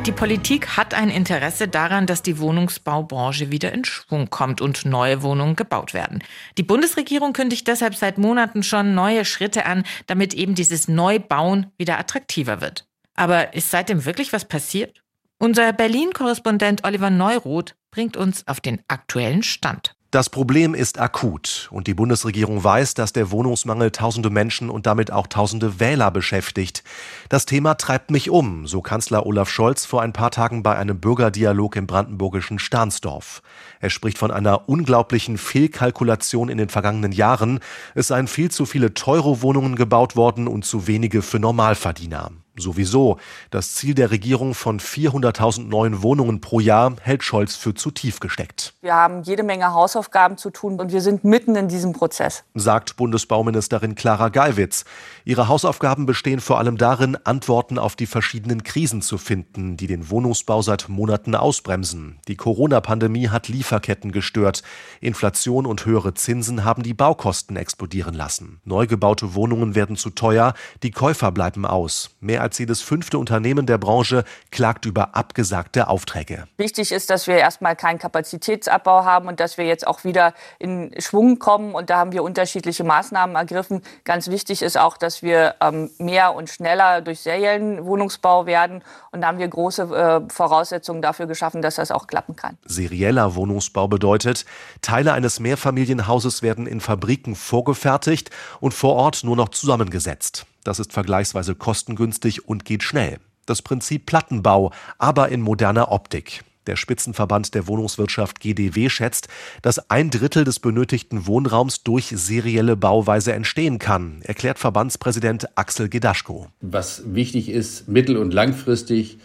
Die 0.06 0.12
Politik 0.12 0.76
hat 0.76 0.94
ein 0.94 1.10
Interesse 1.10 1.68
daran, 1.68 2.08
dass 2.08 2.24
die 2.24 2.40
Wohnungsbaubranche 2.40 3.52
wieder 3.52 3.72
in 3.72 3.86
Schwung 3.86 4.30
kommt 4.30 4.60
und 4.60 4.84
neue 4.84 5.22
Wohnungen 5.22 5.56
gebaut 5.56 5.94
werden. 5.94 6.24
Die 6.58 6.64
Bundesregierung 6.64 7.34
kündigt 7.34 7.68
deshalb 7.68 7.96
seit 7.96 8.18
Monaten 8.18 8.64
schon 8.64 8.96
neue 8.96 9.24
Schritte 9.24 9.66
an, 9.66 9.84
damit 10.08 10.34
eben 10.34 10.56
dieses 10.56 10.88
Neubauen 10.88 11.68
wieder 11.78 12.00
attraktiver 12.00 12.60
wird. 12.60 12.91
Aber 13.16 13.54
ist 13.54 13.72
seitdem 13.72 14.06
wirklich 14.06 14.34
was 14.34 14.46
passiert? 14.46 15.02
Unser 15.38 15.74
Berlin-Korrespondent 15.74 16.84
Oliver 16.84 17.10
Neuroth 17.10 17.76
bringt 17.90 18.16
uns 18.16 18.48
auf 18.48 18.62
den 18.62 18.82
aktuellen 18.88 19.44
Stand. 19.44 19.96
Das 20.12 20.30
Problem 20.30 20.74
ist 20.76 21.00
akut 21.00 21.70
und 21.72 21.88
die 21.88 21.94
Bundesregierung 21.94 22.62
weiß, 22.62 22.96
dass 22.96 23.14
der 23.14 23.32
Wohnungsmangel 23.32 23.92
tausende 23.92 24.30
Menschen 24.30 24.70
und 24.70 24.86
damit 24.86 25.10
auch 25.10 25.26
tausende 25.26 25.80
Wähler 25.80 26.12
beschäftigt. 26.12 26.84
Das 27.30 27.46
Thema 27.46 27.76
treibt 27.76 28.12
mich 28.12 28.30
um, 28.30 28.68
so 28.68 28.82
Kanzler 28.82 29.26
Olaf 29.26 29.50
Scholz 29.50 29.86
vor 29.86 30.02
ein 30.02 30.12
paar 30.12 30.30
Tagen 30.30 30.64
bei 30.64 30.76
einem 30.76 31.00
Bürgerdialog 31.00 31.78
im 31.78 31.88
brandenburgischen 31.88 32.60
Stahnsdorf. 32.60 33.42
Er 33.80 33.90
spricht 33.90 34.18
von 34.18 34.32
einer 34.32 34.68
unglaublichen 34.68 35.38
Fehlkalkulation 35.38 36.50
in 36.50 36.58
den 36.58 36.68
vergangenen 36.68 37.14
Jahren. 37.14 37.62
Es 37.96 38.08
seien 38.10 38.28
viel 38.28 38.52
zu 38.52 38.66
viele 38.66 38.94
teure 38.94 39.42
Wohnungen 39.42 39.78
gebaut 39.78 40.18
worden 40.18 40.50
und 40.50 40.66
zu 40.66 40.88
wenige 40.88 41.22
für 41.22 41.40
Normalverdiener. 41.40 42.32
Sowieso. 42.62 43.18
Das 43.50 43.76
Ziel 43.76 43.94
der 43.94 44.12
Regierung 44.12 44.54
von 44.54 44.80
400.000 44.80 45.68
neuen 45.68 46.02
Wohnungen 46.02 46.40
pro 46.40 46.60
Jahr 46.60 46.96
hält 47.02 47.24
Scholz 47.24 47.56
für 47.56 47.74
zu 47.74 47.92
tief 47.92 48.20
gesteckt. 48.20 48.74
Wir 48.82 48.96
haben 48.96 49.24
jede 49.24 49.44
Menge 49.44 49.74
Hausaufgaben 49.74 50.38
zu 50.38 50.50
tun 50.50 50.80
und 50.80 50.94
wir 50.94 51.02
sind 51.02 51.24
mitten 51.24 51.56
in 51.56 51.68
diesem 51.68 51.94
Prozess. 51.94 52.44
Sagt 52.54 52.96
Bundesbauministerin 52.96 53.96
Clara 53.96 54.30
Geiwitz. 54.30 54.86
Ihre 55.26 55.48
Hausaufgaben 55.48 56.06
bestehen 56.06 56.40
vor 56.40 56.60
allem 56.60 56.78
darin, 56.78 57.18
Antworten 57.24 57.78
auf 57.78 57.96
die 57.96 58.06
verschiedenen 58.06 58.64
Krisen 58.64 59.02
zu 59.02 59.18
finden, 59.18 59.78
die 59.78 59.88
den 59.88 60.10
Wohnungsbau 60.10 60.62
seit 60.62 60.90
Monaten 60.90 61.36
ausbremsen. 61.36 62.20
Die 62.28 62.36
Corona-Pandemie 62.36 63.30
hat 63.30 63.48
Lieferketten 63.48 64.12
gestört. 64.12 64.64
Inflation 65.00 65.66
und 65.66 65.86
höhere 65.86 66.14
Zinsen 66.14 66.64
haben 66.64 66.84
die 66.84 66.94
Baukosten 66.94 67.56
explodieren 67.58 68.14
lassen. 68.14 68.62
Neu 68.64 68.88
gebaute 68.88 69.34
Wohnungen 69.34 69.76
werden 69.76 69.96
zu 69.96 70.12
teuer, 70.12 70.54
die 70.84 70.92
Käufer 70.92 71.32
bleiben 71.32 71.66
aus. 71.66 72.12
Mehr 72.20 72.42
als 72.42 72.51
bereits 72.52 72.58
jedes 72.58 72.82
fünfte 72.82 73.18
Unternehmen 73.18 73.66
der 73.66 73.78
Branche 73.78 74.24
klagt 74.52 74.86
über 74.86 75.16
abgesagte 75.16 75.88
Aufträge. 75.88 76.46
Wichtig 76.58 76.92
ist, 76.92 77.10
dass 77.10 77.28
wir 77.28 77.36
erstmal 77.36 77.76
keinen 77.76 78.00
Kapazitätsabbau 78.00 79.06
haben 79.06 79.28
und 79.28 79.40
dass 79.40 79.58
wir 79.58 79.66
jetzt 79.66 79.88
auch 79.88 80.04
wieder 80.04 80.34
in 80.60 80.92
Schwung 81.00 81.40
kommen. 81.40 81.74
Und 81.74 81.90
da 81.90 81.98
haben 81.98 82.12
wir 82.12 82.24
unterschiedliche 82.24 82.84
Maßnahmen 82.84 83.36
ergriffen. 83.36 83.82
Ganz 84.04 84.28
wichtig 84.28 84.62
ist 84.62 84.78
auch, 84.78 84.98
dass 84.98 85.22
wir 85.22 85.56
ähm, 85.62 85.90
mehr 85.98 86.36
und 86.36 86.50
schneller 86.50 87.02
durch 87.02 87.22
Serienwohnungsbau 87.22 88.46
werden. 88.46 88.84
Und 89.12 89.22
da 89.22 89.28
haben 89.28 89.40
wir 89.40 89.48
große 89.48 89.84
äh, 89.84 90.30
Voraussetzungen 90.30 91.02
dafür 91.02 91.28
geschaffen, 91.28 91.62
dass 91.62 91.76
das 91.76 91.92
auch 91.92 92.08
klappen 92.08 92.36
kann. 92.36 92.58
Serieller 92.66 93.36
Wohnungsbau 93.36 93.88
bedeutet, 93.88 94.46
Teile 94.82 95.14
eines 95.14 95.40
Mehrfamilienhauses 95.40 96.42
werden 96.42 96.68
in 96.68 96.82
Fabriken 96.82 97.36
vorgefertigt 97.36 98.30
und 98.60 98.74
vor 98.74 98.96
Ort 98.96 99.24
nur 99.24 99.36
noch 99.36 99.50
zusammengesetzt. 99.50 100.46
Das 100.64 100.80
ist 100.80 100.94
vergleichsweise 100.94 101.56
kostengünstig 101.56 102.48
und 102.48 102.66
geht 102.66 102.84
schnell. 102.84 103.20
Das 103.46 103.62
Prinzip 103.62 104.06
Plattenbau, 104.06 104.72
aber 104.98 105.30
in 105.30 105.42
moderner 105.42 105.92
Optik. 105.92 106.44
Der 106.68 106.76
Spitzenverband 106.76 107.56
der 107.56 107.66
Wohnungswirtschaft 107.66 108.40
GDW 108.40 108.90
schätzt, 108.90 109.28
dass 109.64 109.90
ein 109.90 110.12
Drittel 110.12 110.44
des 110.44 110.60
benötigten 110.60 111.26
Wohnraums 111.26 111.84
durch 111.84 112.14
serielle 112.16 112.78
Bauweise 112.78 113.34
entstehen 113.34 113.80
kann, 113.80 114.22
erklärt 114.22 114.60
Verbandspräsident 114.60 115.58
Axel 115.58 115.90
Gedaschko. 115.90 116.48
Was 116.62 117.02
wichtig 117.16 117.50
ist, 117.50 117.88
mittel- 117.88 118.18
und 118.18 118.32
langfristig 118.32 119.18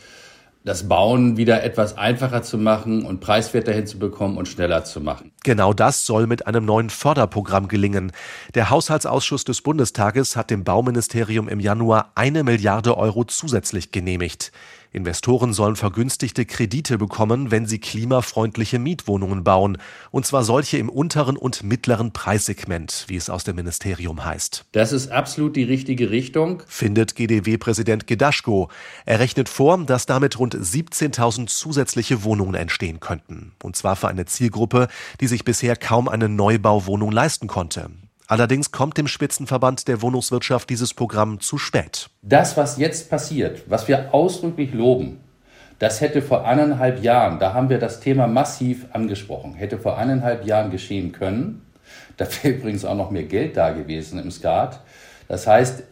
das 0.65 0.89
Bauen 0.89 1.37
wieder 1.37 1.63
etwas 1.63 1.97
einfacher 1.97 2.43
zu 2.43 2.59
machen 2.59 3.05
und 3.05 3.21
preiswerter 3.21 3.73
hinzubekommen 3.73 4.37
und 4.37 4.49
schneller 4.49 4.85
zu 4.85 5.01
machen. 5.01 5.31
Genau 5.47 5.73
das 5.73 6.05
soll 6.05 6.27
mit 6.27 6.49
einem 6.49 6.65
neuen 6.65 6.91
Förderprogramm 6.91 7.69
gelingen. 7.69 8.11
Der 8.57 8.69
Haushaltsausschuss 8.69 9.45
des 9.45 9.61
Bundestages 9.61 10.35
hat 10.35 10.51
dem 10.51 10.65
Bauministerium 10.65 11.49
im 11.49 11.61
Januar 11.61 12.11
eine 12.17 12.43
Milliarde 12.43 12.99
Euro 12.99 13.23
zusätzlich 13.23 13.93
genehmigt. 13.93 14.51
Investoren 14.97 15.53
sollen 15.53 15.77
vergünstigte 15.77 16.47
Kredite 16.47 16.97
bekommen, 16.97 17.51
wenn 17.51 17.67
sie 17.67 17.79
klimafreundliche 17.79 18.79
Mietwohnungen 18.79 19.45
bauen, 19.45 19.77
und 20.11 20.25
zwar 20.25 20.43
solche 20.43 20.79
im 20.79 20.89
unteren 20.89 21.37
und 21.37 21.63
mittleren 21.63 22.13
Preissegment, 22.13 23.05
wie 23.09 23.17
es 23.17 23.29
aus 23.29 23.45
dem 23.45 23.57
Ministerium 23.57 24.25
heißt. 24.25 24.65
Das 24.73 24.93
ist 24.93 25.09
absolut 25.09 25.55
die 25.55 25.65
richtige 25.65 26.11
Richtung, 26.11 26.63
findet 26.67 27.15
GDW-Präsident 27.15 28.07
Gedaschko. 28.07 28.71
Er 29.05 29.21
rechnet 29.21 29.51
vor, 29.51 29.77
dass 29.85 30.07
damit 30.07 30.39
rund 30.39 30.55
17.000 30.55 31.47
zusätzliche 31.47 32.25
Wohnungen 32.25 32.55
entstehen 32.55 32.99
könnten, 32.99 33.53
und 33.63 33.77
zwar 33.77 33.97
für 33.97 34.09
eine 34.09 34.25
Zielgruppe, 34.25 34.89
die 35.21 35.27
sich 35.27 35.36
bisher 35.45 35.77
kaum 35.77 36.09
eine 36.09 36.29
Neubauwohnung 36.29 37.13
leisten 37.13 37.47
konnte. 37.47 37.91
Allerdings 38.29 38.73
kommt 38.73 38.99
dem 38.99 39.07
Spitzenverband 39.07 39.87
der 39.87 40.03
Wohnungswirtschaft 40.03 40.69
dieses 40.69 40.95
Programm 40.95 41.41
zu 41.41 41.59
spät. 41.59 42.11
Das, 42.23 42.57
was 42.57 42.77
jetzt 42.77 43.09
passiert, 43.09 43.63
was 43.69 43.87
wir 43.87 44.13
ausdrücklich 44.13 44.75
loben, 44.75 45.21
das 45.79 46.01
hätte 46.01 46.23
vor 46.23 46.47
eineinhalb 46.47 47.03
Jahren, 47.03 47.39
da 47.39 47.53
haben 47.53 47.69
wir 47.69 47.79
das 47.79 48.01
Thema 48.01 48.27
massiv 48.27 48.87
angesprochen, 48.93 49.55
hätte 49.55 49.79
vor 49.79 49.99
eineinhalb 49.99 50.45
Jahren 50.45 50.71
geschehen 50.71 51.13
können. 51.13 51.63
Da 52.17 52.27
wäre 52.27 52.55
übrigens 52.57 52.85
auch 52.85 52.97
noch 52.97 53.11
mehr 53.11 53.25
Geld 53.25 53.57
da 53.57 53.71
gewesen 53.71 54.19
im 54.19 54.31
Skat. 54.31 54.81
Das 55.29 55.47
heißt, 55.47 55.85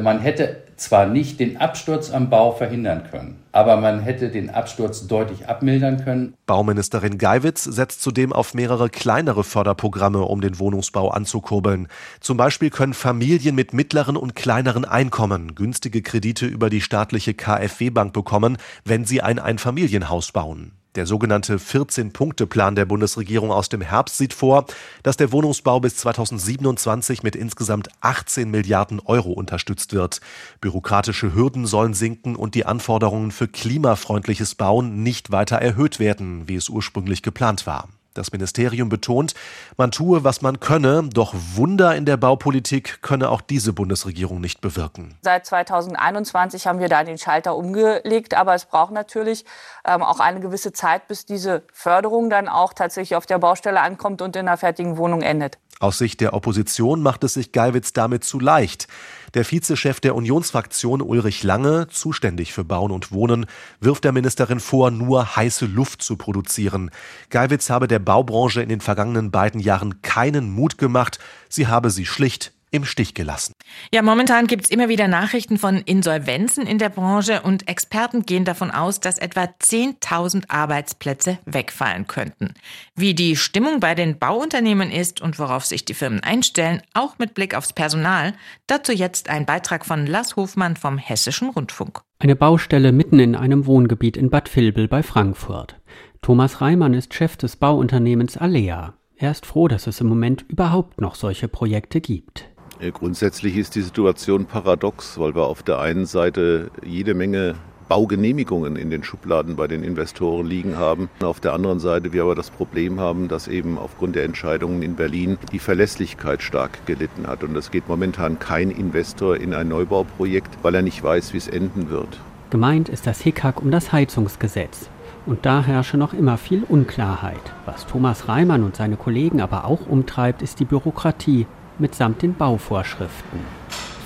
man 0.00 0.20
hätte 0.20 0.62
zwar 0.76 1.06
nicht 1.06 1.40
den 1.40 1.56
Absturz 1.56 2.10
am 2.10 2.28
Bau 2.28 2.52
verhindern 2.52 3.04
können, 3.10 3.42
aber 3.52 3.76
man 3.78 4.00
hätte 4.00 4.28
den 4.28 4.50
Absturz 4.50 5.06
deutlich 5.06 5.48
abmildern 5.48 6.04
können. 6.04 6.34
Bauministerin 6.46 7.18
Geiwitz 7.18 7.64
setzt 7.64 8.02
zudem 8.02 8.32
auf 8.32 8.54
mehrere 8.54 8.90
kleinere 8.90 9.42
Förderprogramme, 9.42 10.22
um 10.22 10.40
den 10.40 10.58
Wohnungsbau 10.58 11.08
anzukurbeln. 11.08 11.88
Zum 12.20 12.36
Beispiel 12.36 12.70
können 12.70 12.94
Familien 12.94 13.54
mit 13.54 13.72
mittleren 13.72 14.16
und 14.16 14.36
kleineren 14.36 14.84
Einkommen 14.84 15.54
günstige 15.54 16.02
Kredite 16.02 16.46
über 16.46 16.68
die 16.68 16.82
staatliche 16.82 17.34
KfW-Bank 17.34 18.12
bekommen, 18.12 18.58
wenn 18.84 19.04
sie 19.04 19.22
ein 19.22 19.38
Einfamilienhaus 19.38 20.32
bauen. 20.32 20.72
Der 20.96 21.04
sogenannte 21.04 21.58
14-Punkte-Plan 21.58 22.74
der 22.74 22.86
Bundesregierung 22.86 23.52
aus 23.52 23.68
dem 23.68 23.82
Herbst 23.82 24.16
sieht 24.16 24.32
vor, 24.32 24.64
dass 25.02 25.18
der 25.18 25.30
Wohnungsbau 25.30 25.78
bis 25.78 25.96
2027 25.96 27.22
mit 27.22 27.36
insgesamt 27.36 27.88
18 28.00 28.50
Milliarden 28.50 29.00
Euro 29.00 29.32
unterstützt 29.32 29.92
wird. 29.92 30.22
Bürokratische 30.62 31.34
Hürden 31.34 31.66
sollen 31.66 31.92
sinken 31.92 32.34
und 32.34 32.54
die 32.54 32.64
Anforderungen 32.64 33.30
für 33.30 33.46
klimafreundliches 33.46 34.54
Bauen 34.54 35.02
nicht 35.02 35.30
weiter 35.30 35.56
erhöht 35.56 36.00
werden, 36.00 36.48
wie 36.48 36.56
es 36.56 36.70
ursprünglich 36.70 37.22
geplant 37.22 37.66
war. 37.66 37.90
Das 38.16 38.32
Ministerium 38.32 38.88
betont, 38.88 39.34
man 39.76 39.90
tue, 39.90 40.24
was 40.24 40.42
man 40.42 40.60
könne, 40.60 41.08
doch 41.12 41.34
Wunder 41.54 41.94
in 41.94 42.06
der 42.06 42.16
Baupolitik 42.16 43.02
könne 43.02 43.28
auch 43.28 43.40
diese 43.40 43.72
Bundesregierung 43.72 44.40
nicht 44.40 44.60
bewirken. 44.60 45.16
Seit 45.22 45.46
2021 45.46 46.66
haben 46.66 46.78
wir 46.78 46.88
da 46.88 47.04
den 47.04 47.18
Schalter 47.18 47.56
umgelegt, 47.56 48.34
aber 48.34 48.54
es 48.54 48.64
braucht 48.64 48.92
natürlich 48.92 49.44
ähm, 49.84 50.02
auch 50.02 50.20
eine 50.20 50.40
gewisse 50.40 50.72
Zeit, 50.72 51.08
bis 51.08 51.26
diese 51.26 51.62
Förderung 51.72 52.30
dann 52.30 52.48
auch 52.48 52.72
tatsächlich 52.72 53.16
auf 53.16 53.26
der 53.26 53.38
Baustelle 53.38 53.80
ankommt 53.80 54.22
und 54.22 54.36
in 54.36 54.48
einer 54.48 54.56
fertigen 54.56 54.96
Wohnung 54.96 55.22
endet. 55.22 55.58
Aus 55.78 55.98
Sicht 55.98 56.20
der 56.20 56.32
Opposition 56.32 57.02
macht 57.02 57.22
es 57.24 57.34
sich 57.34 57.52
Geiwitz 57.52 57.92
damit 57.92 58.24
zu 58.24 58.40
leicht. 58.40 58.88
Der 59.36 59.44
Vizechef 59.44 60.00
der 60.00 60.14
Unionsfraktion 60.14 61.02
Ulrich 61.02 61.42
Lange, 61.42 61.88
zuständig 61.88 62.54
für 62.54 62.64
Bauen 62.64 62.90
und 62.90 63.12
Wohnen, 63.12 63.44
wirft 63.80 64.04
der 64.04 64.12
Ministerin 64.12 64.60
vor, 64.60 64.90
nur 64.90 65.36
heiße 65.36 65.66
Luft 65.66 66.00
zu 66.00 66.16
produzieren. 66.16 66.90
Geiwitz 67.28 67.68
habe 67.68 67.86
der 67.86 67.98
Baubranche 67.98 68.62
in 68.62 68.70
den 68.70 68.80
vergangenen 68.80 69.30
beiden 69.30 69.60
Jahren 69.60 70.00
keinen 70.00 70.50
Mut 70.50 70.78
gemacht, 70.78 71.18
sie 71.50 71.66
habe 71.66 71.90
sie 71.90 72.06
schlicht 72.06 72.54
im 72.76 72.84
Stich 72.84 73.14
gelassen. 73.14 73.52
Ja, 73.92 74.02
momentan 74.02 74.46
gibt 74.46 74.64
es 74.64 74.70
immer 74.70 74.88
wieder 74.88 75.08
Nachrichten 75.08 75.58
von 75.58 75.78
Insolvenzen 75.78 76.66
in 76.66 76.78
der 76.78 76.88
Branche 76.88 77.42
und 77.42 77.68
Experten 77.68 78.22
gehen 78.24 78.44
davon 78.44 78.70
aus, 78.70 79.00
dass 79.00 79.18
etwa 79.18 79.44
10.000 79.44 80.44
Arbeitsplätze 80.48 81.38
wegfallen 81.44 82.06
könnten. 82.06 82.54
Wie 82.94 83.14
die 83.14 83.36
Stimmung 83.36 83.80
bei 83.80 83.94
den 83.94 84.18
Bauunternehmen 84.18 84.90
ist 84.90 85.20
und 85.20 85.38
worauf 85.38 85.64
sich 85.64 85.84
die 85.84 85.94
Firmen 85.94 86.20
einstellen, 86.20 86.82
auch 86.94 87.18
mit 87.18 87.34
Blick 87.34 87.56
aufs 87.56 87.72
Personal, 87.72 88.34
dazu 88.66 88.92
jetzt 88.92 89.28
ein 89.30 89.46
Beitrag 89.46 89.84
von 89.84 90.06
Lars 90.06 90.36
Hofmann 90.36 90.76
vom 90.76 90.98
Hessischen 90.98 91.50
Rundfunk. 91.50 92.02
Eine 92.18 92.36
Baustelle 92.36 92.92
mitten 92.92 93.18
in 93.18 93.34
einem 93.34 93.66
Wohngebiet 93.66 94.16
in 94.16 94.30
Bad 94.30 94.54
Vilbel 94.54 94.88
bei 94.88 95.02
Frankfurt. 95.02 95.76
Thomas 96.22 96.60
Reimann 96.60 96.94
ist 96.94 97.14
Chef 97.14 97.36
des 97.36 97.56
Bauunternehmens 97.56 98.36
Alea. 98.36 98.94
Er 99.16 99.30
ist 99.30 99.46
froh, 99.46 99.68
dass 99.68 99.86
es 99.86 100.00
im 100.00 100.08
Moment 100.08 100.44
überhaupt 100.48 101.00
noch 101.00 101.14
solche 101.14 101.48
Projekte 101.48 102.00
gibt. 102.00 102.50
Grundsätzlich 102.92 103.56
ist 103.56 103.74
die 103.74 103.82
Situation 103.82 104.44
paradox, 104.44 105.18
weil 105.18 105.34
wir 105.34 105.44
auf 105.44 105.62
der 105.62 105.78
einen 105.78 106.06
Seite 106.06 106.70
jede 106.84 107.14
Menge 107.14 107.54
Baugenehmigungen 107.88 108.76
in 108.76 108.90
den 108.90 109.04
Schubladen 109.04 109.54
bei 109.56 109.68
den 109.68 109.84
Investoren 109.84 110.46
liegen 110.46 110.76
haben. 110.76 111.08
Auf 111.22 111.38
der 111.40 111.54
anderen 111.54 111.78
Seite 111.78 112.12
wir 112.12 112.24
aber 112.24 112.34
das 112.34 112.50
Problem 112.50 112.98
haben, 112.98 113.28
dass 113.28 113.46
eben 113.46 113.78
aufgrund 113.78 114.16
der 114.16 114.24
Entscheidungen 114.24 114.82
in 114.82 114.96
Berlin 114.96 115.38
die 115.52 115.60
Verlässlichkeit 115.60 116.42
stark 116.42 116.84
gelitten 116.86 117.26
hat. 117.26 117.44
Und 117.44 117.56
es 117.56 117.70
geht 117.70 117.88
momentan 117.88 118.38
kein 118.38 118.70
Investor 118.70 119.36
in 119.36 119.54
ein 119.54 119.68
Neubauprojekt, 119.68 120.58
weil 120.62 120.74
er 120.74 120.82
nicht 120.82 121.02
weiß, 121.02 121.32
wie 121.32 121.38
es 121.38 121.48
enden 121.48 121.88
wird. 121.88 122.20
Gemeint 122.50 122.88
ist 122.88 123.06
das 123.06 123.20
Hickhack 123.20 123.62
um 123.62 123.70
das 123.70 123.92
Heizungsgesetz. 123.92 124.90
Und 125.24 125.46
da 125.46 125.62
herrsche 125.62 125.96
noch 125.96 126.12
immer 126.12 126.38
viel 126.38 126.62
Unklarheit. 126.68 127.52
Was 127.64 127.86
Thomas 127.86 128.28
Reimann 128.28 128.62
und 128.62 128.76
seine 128.76 128.96
Kollegen 128.96 129.40
aber 129.40 129.64
auch 129.64 129.86
umtreibt, 129.86 130.42
ist 130.42 130.60
die 130.60 130.64
Bürokratie 130.64 131.46
mitsamt 131.78 132.22
den 132.22 132.34
Bauvorschriften. 132.34 133.40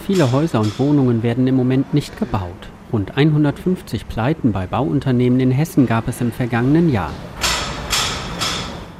Viele 0.07 0.33
Häuser 0.33 0.61
und 0.61 0.79
Wohnungen 0.79 1.23
werden 1.23 1.47
im 1.47 1.55
Moment 1.55 1.95
nicht 1.95 2.19
gebaut. 2.19 2.69
Rund 2.93 3.17
150 3.17 4.09
Pleiten 4.09 4.53
bei 4.53 4.67
Bauunternehmen 4.67 5.39
in 5.39 5.53
Hessen 5.53 5.87
gab 5.87 6.09
es 6.09 6.21
im 6.21 6.33
vergangenen 6.33 6.91
Jahr. 6.93 7.12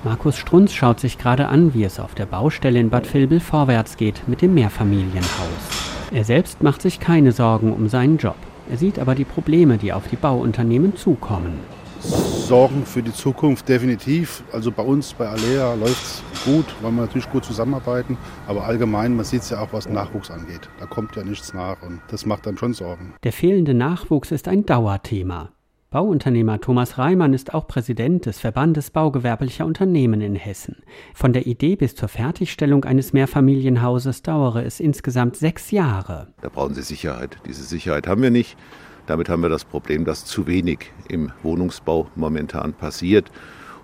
Markus 0.05 0.37
Strunz 0.37 0.73
schaut 0.73 1.01
sich 1.01 1.19
gerade 1.19 1.49
an, 1.49 1.75
wie 1.75 1.85
es 1.85 2.01
auf 2.01 2.15
der 2.15 2.27
Baustelle 2.27 2.81
in 2.81 2.89
Bad 2.89 3.13
Vilbel 3.13 3.41
vorwärts 3.41 3.97
geht 3.97 4.27
mit 4.29 4.41
dem 4.41 4.55
Mehrfamilienhaus. 4.55 5.81
Er 6.13 6.25
selbst 6.25 6.63
macht 6.63 6.81
sich 6.81 7.01
keine 7.01 7.33
Sorgen 7.33 7.73
um 7.73 7.89
seinen 7.89 8.17
Job. 8.17 8.37
Er 8.71 8.79
sieht 8.79 8.99
aber 8.99 9.15
die 9.15 9.25
Probleme, 9.25 9.79
die 9.79 9.93
auf 9.93 10.09
die 10.09 10.17
Bauunternehmen 10.17 10.97
zukommen. 10.97 11.59
Sorgen 12.01 12.87
für 12.87 13.03
die 13.03 13.13
Zukunft 13.13 13.69
definitiv. 13.69 14.43
Also 14.53 14.71
bei 14.71 14.83
uns, 14.83 15.13
bei 15.13 15.29
Alea 15.29 15.75
läuft 15.75 16.03
es 16.03 16.23
gut, 16.45 16.67
weil 16.83 16.93
wir 16.93 17.03
natürlich 17.03 17.31
gut 17.31 17.45
zusammenarbeiten. 17.45 18.17
Aber 18.47 18.65
allgemein, 18.65 19.17
man 19.17 19.25
sieht 19.25 19.43
es 19.43 19.51
ja 19.51 19.61
auch, 19.61 19.73
was 19.73 19.89
Nachwuchs 19.89 20.31
angeht. 20.31 20.69
Da 20.79 20.87
kommt 20.87 21.17
ja 21.17 21.25
nichts 21.25 21.55
nach 21.55 21.83
und 21.83 22.01
das 22.09 22.27
macht 22.27 22.47
dann 22.47 22.57
schon 22.57 22.73
Sorgen. 22.73 23.15
Der 23.25 23.33
fehlende 23.33 23.75
Nachwuchs 23.75 24.31
ist 24.31 24.49
ein 24.49 24.67
Dauerthema. 24.67 25.51
Bauunternehmer 25.91 26.61
Thomas 26.61 26.99
Reimann 26.99 27.35
ist 27.35 27.53
auch 27.53 27.67
Präsident 27.67 28.25
des 28.27 28.39
Verbandes 28.39 28.91
baugewerblicher 28.91 29.67
Unternehmen 29.67 30.21
in 30.21 30.37
Hessen. 30.37 30.77
Von 31.15 31.33
der 31.33 31.49
Idee 31.49 31.75
bis 31.75 31.97
zur 31.97 32.09
Fertigstellung 32.09 32.85
eines 32.85 33.13
Mehrfamilienhauses 33.13 34.23
dauere 34.23 34.65
es 34.65 34.79
insgesamt 34.79 35.35
sechs 35.35 35.73
Jahre. 35.73 36.29
Da 36.43 36.49
brauchen 36.49 36.75
Sie 36.75 36.83
Sicherheit. 36.83 37.39
Diese 37.45 37.65
Sicherheit 37.65 38.07
haben 38.07 38.23
wir 38.23 38.31
nicht. 38.31 38.57
Damit 39.07 39.29
haben 39.29 39.43
wir 39.43 39.49
das 39.49 39.65
Problem, 39.65 40.05
dass 40.05 40.25
zu 40.25 40.47
wenig 40.47 40.93
im 41.09 41.33
Wohnungsbau 41.43 42.07
momentan 42.15 42.73
passiert. 42.73 43.33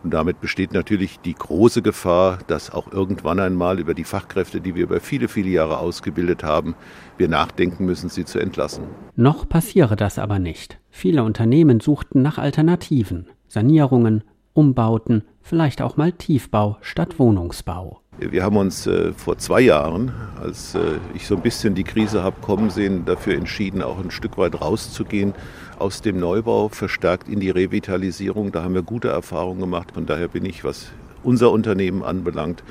Und 0.07 0.13
damit 0.13 0.41
besteht 0.41 0.73
natürlich 0.73 1.19
die 1.19 1.35
große 1.35 1.83
Gefahr, 1.83 2.39
dass 2.47 2.71
auch 2.71 2.93
irgendwann 2.93 3.41
einmal 3.41 3.81
über 3.81 3.93
die 3.93 4.05
Fachkräfte, 4.05 4.61
die 4.61 4.77
wir 4.77 4.85
über 4.85 5.01
viele, 5.01 5.27
viele 5.27 5.49
Jahre 5.49 5.79
ausgebildet 5.79 6.45
haben, 6.45 6.77
wir 7.19 7.27
nachdenken 7.27 7.87
müssen, 7.87 8.09
sie 8.09 8.25
zu 8.25 8.39
entlassen. 8.39 8.85
Noch 9.17 9.49
passiere 9.49 9.97
das 9.97 10.21
aber 10.21 10.39
nicht. 10.39 10.79
Viele 10.91 11.25
Unternehmen 11.25 11.81
suchten 11.81 12.23
nach 12.23 12.39
Alternativen, 12.39 13.27
Sanierungen, 13.49 14.23
Umbauten, 14.53 15.25
vielleicht 15.43 15.83
auch 15.83 15.97
mal 15.97 16.13
Tiefbau 16.13 16.79
statt 16.83 17.19
Wohnungsbau. 17.19 18.01
Wir 18.21 18.45
haben 18.45 18.57
uns 18.57 18.87
äh, 18.87 19.13
vor 19.13 19.39
zwei 19.39 19.61
Jahren, 19.61 20.13
als 20.41 20.77
äh, 20.77 20.99
ich 21.15 21.27
so 21.27 21.35
ein 21.35 21.43
bisschen 21.43 21.75
die 21.75 21.83
Krise 21.83 22.23
habe 22.23 22.41
kommen 22.41 22.71
sehen, 22.71 23.05
dafür 23.07 23.35
entschieden, 23.35 23.83
auch 23.83 23.99
ein 23.99 24.13
Stück 24.13 24.39
weit 24.39 24.61
rauszugehen 24.61 25.35
aus 25.79 26.03
dem 26.03 26.19
Neubau, 26.19 26.69
verstärkt 26.69 27.29
in 27.29 27.41
die 27.41 27.51
Revitalisierung. 27.51 28.53
Da 28.53 28.63
haben 28.63 28.75
wir 28.75 28.83
gute 28.83 29.09
Erfahrungen 29.09 29.61
gemacht. 29.61 29.93
Von 29.93 30.07
daher 30.07 30.29
bin 30.29 30.45
ich, 30.45 30.65
was 30.65 30.87
unser 31.27 31.51
Unternehmen 31.51 32.03
anbelangt, 32.03 32.63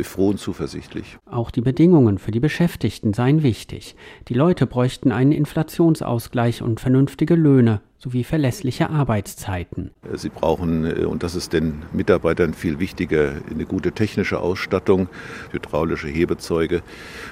froh 0.00 0.28
und 0.28 0.38
zuversichtlich. 0.38 1.18
Auch 1.26 1.50
die 1.50 1.60
Bedingungen 1.60 2.18
für 2.18 2.30
die 2.30 2.40
Beschäftigten 2.40 3.12
seien 3.12 3.42
wichtig. 3.42 3.96
Die 4.28 4.34
Leute 4.34 4.66
bräuchten 4.66 5.12
einen 5.12 5.32
Inflationsausgleich 5.32 6.62
und 6.62 6.80
vernünftige 6.80 7.34
Löhne 7.34 7.80
sowie 8.02 8.24
verlässliche 8.24 8.90
Arbeitszeiten. 8.90 9.92
Sie 10.14 10.28
brauchen, 10.28 10.84
äh, 10.84 11.04
und 11.04 11.22
das 11.22 11.36
ist 11.36 11.52
den 11.52 11.82
Mitarbeitern 11.92 12.52
viel 12.52 12.80
wichtiger, 12.80 13.34
eine 13.48 13.64
gute 13.64 13.92
technische 13.92 14.40
Ausstattung, 14.40 15.08
hydraulische 15.52 16.08
Hebezeuge. 16.08 16.82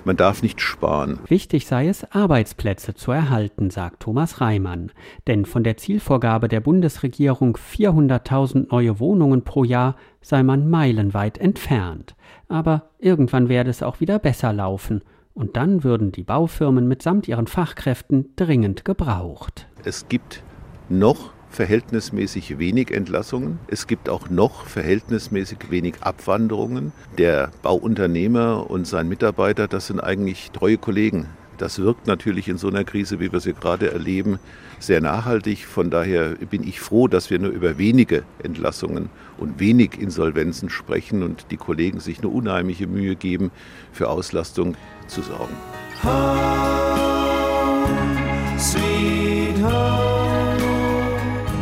Man 0.05 0.17
darf 0.17 0.43
nicht 0.43 0.61
sparen. 0.61 1.19
Wichtig 1.27 1.67
sei 1.67 1.89
es, 1.89 2.05
Arbeitsplätze 2.13 2.95
zu 2.95 3.11
erhalten, 3.11 3.71
sagt 3.71 4.01
Thomas 4.01 4.41
Reimann. 4.41 4.93
Denn 5.27 5.45
von 5.45 5.65
der 5.65 5.77
Zielvorgabe 5.77 6.47
der 6.47 6.61
Bundesregierung 6.61 7.57
400.000 7.57 8.69
neue 8.71 9.01
Wohnungen 9.01 9.43
pro 9.43 9.65
Jahr 9.65 9.97
sei 10.21 10.43
man 10.43 10.69
meilenweit 10.69 11.39
entfernt. 11.39 12.15
Aber 12.49 12.91
irgendwann 12.99 13.49
werde 13.49 13.71
es 13.71 13.83
auch 13.83 14.01
wieder 14.01 14.19
besser 14.19 14.53
laufen. 14.53 15.03
Und 15.35 15.57
dann 15.57 15.85
würden 15.85 16.13
die 16.13 16.25
Baufirmen 16.25 16.89
mitsamt 16.89 17.29
ihren 17.29 17.47
Fachkräften 17.47 18.33
dringend 18.37 18.85
gebraucht. 18.85 19.69
Es 19.85 20.09
gibt 20.09 20.43
noch 20.89 21.33
verhältnismäßig 21.51 22.59
wenig 22.59 22.91
Entlassungen. 22.91 23.59
Es 23.69 23.87
gibt 23.87 24.09
auch 24.09 24.31
noch 24.31 24.67
verhältnismäßig 24.67 25.71
wenig 25.71 25.95
Abwanderungen. 26.01 26.93
Der 27.19 27.51
Bauunternehmer 27.63 28.71
und 28.71 28.87
sein 28.87 29.09
Mitarbeiter, 29.09 29.69
das 29.69 29.89
sind 29.89 30.01
eigentlich 30.01 30.51
treue 30.53 30.79
Kollegen. 30.79 31.27
Das 31.61 31.79
wirkt 31.79 32.07
natürlich 32.07 32.49
in 32.49 32.57
so 32.57 32.69
einer 32.69 32.85
Krise, 32.85 33.21
wie 33.21 33.31
wir 33.33 33.41
sie 33.41 33.53
gerade 33.53 33.93
erleben, 33.93 34.39
sehr 34.79 35.03
nachhaltig. 35.03 35.67
Von 35.67 35.91
daher 35.91 36.31
bin 36.37 36.67
ich 36.67 36.81
froh, 36.81 37.07
dass 37.07 37.29
wir 37.29 37.39
nur 37.39 37.51
über 37.51 37.77
wenige 37.77 38.23
Entlassungen 38.43 39.11
und 39.37 39.61
wenig 39.61 40.01
Insolvenzen 40.01 40.71
sprechen 40.71 41.23
und 41.23 41.51
die 41.51 41.59
Kollegen 41.59 42.01
sich 42.01 42.21
eine 42.21 42.29
unheimliche 42.29 42.87
Mühe 42.87 43.15
geben, 43.15 43.51
für 43.93 44.09
Auslastung 44.09 44.75
zu 45.07 45.21
sorgen. 45.21 45.55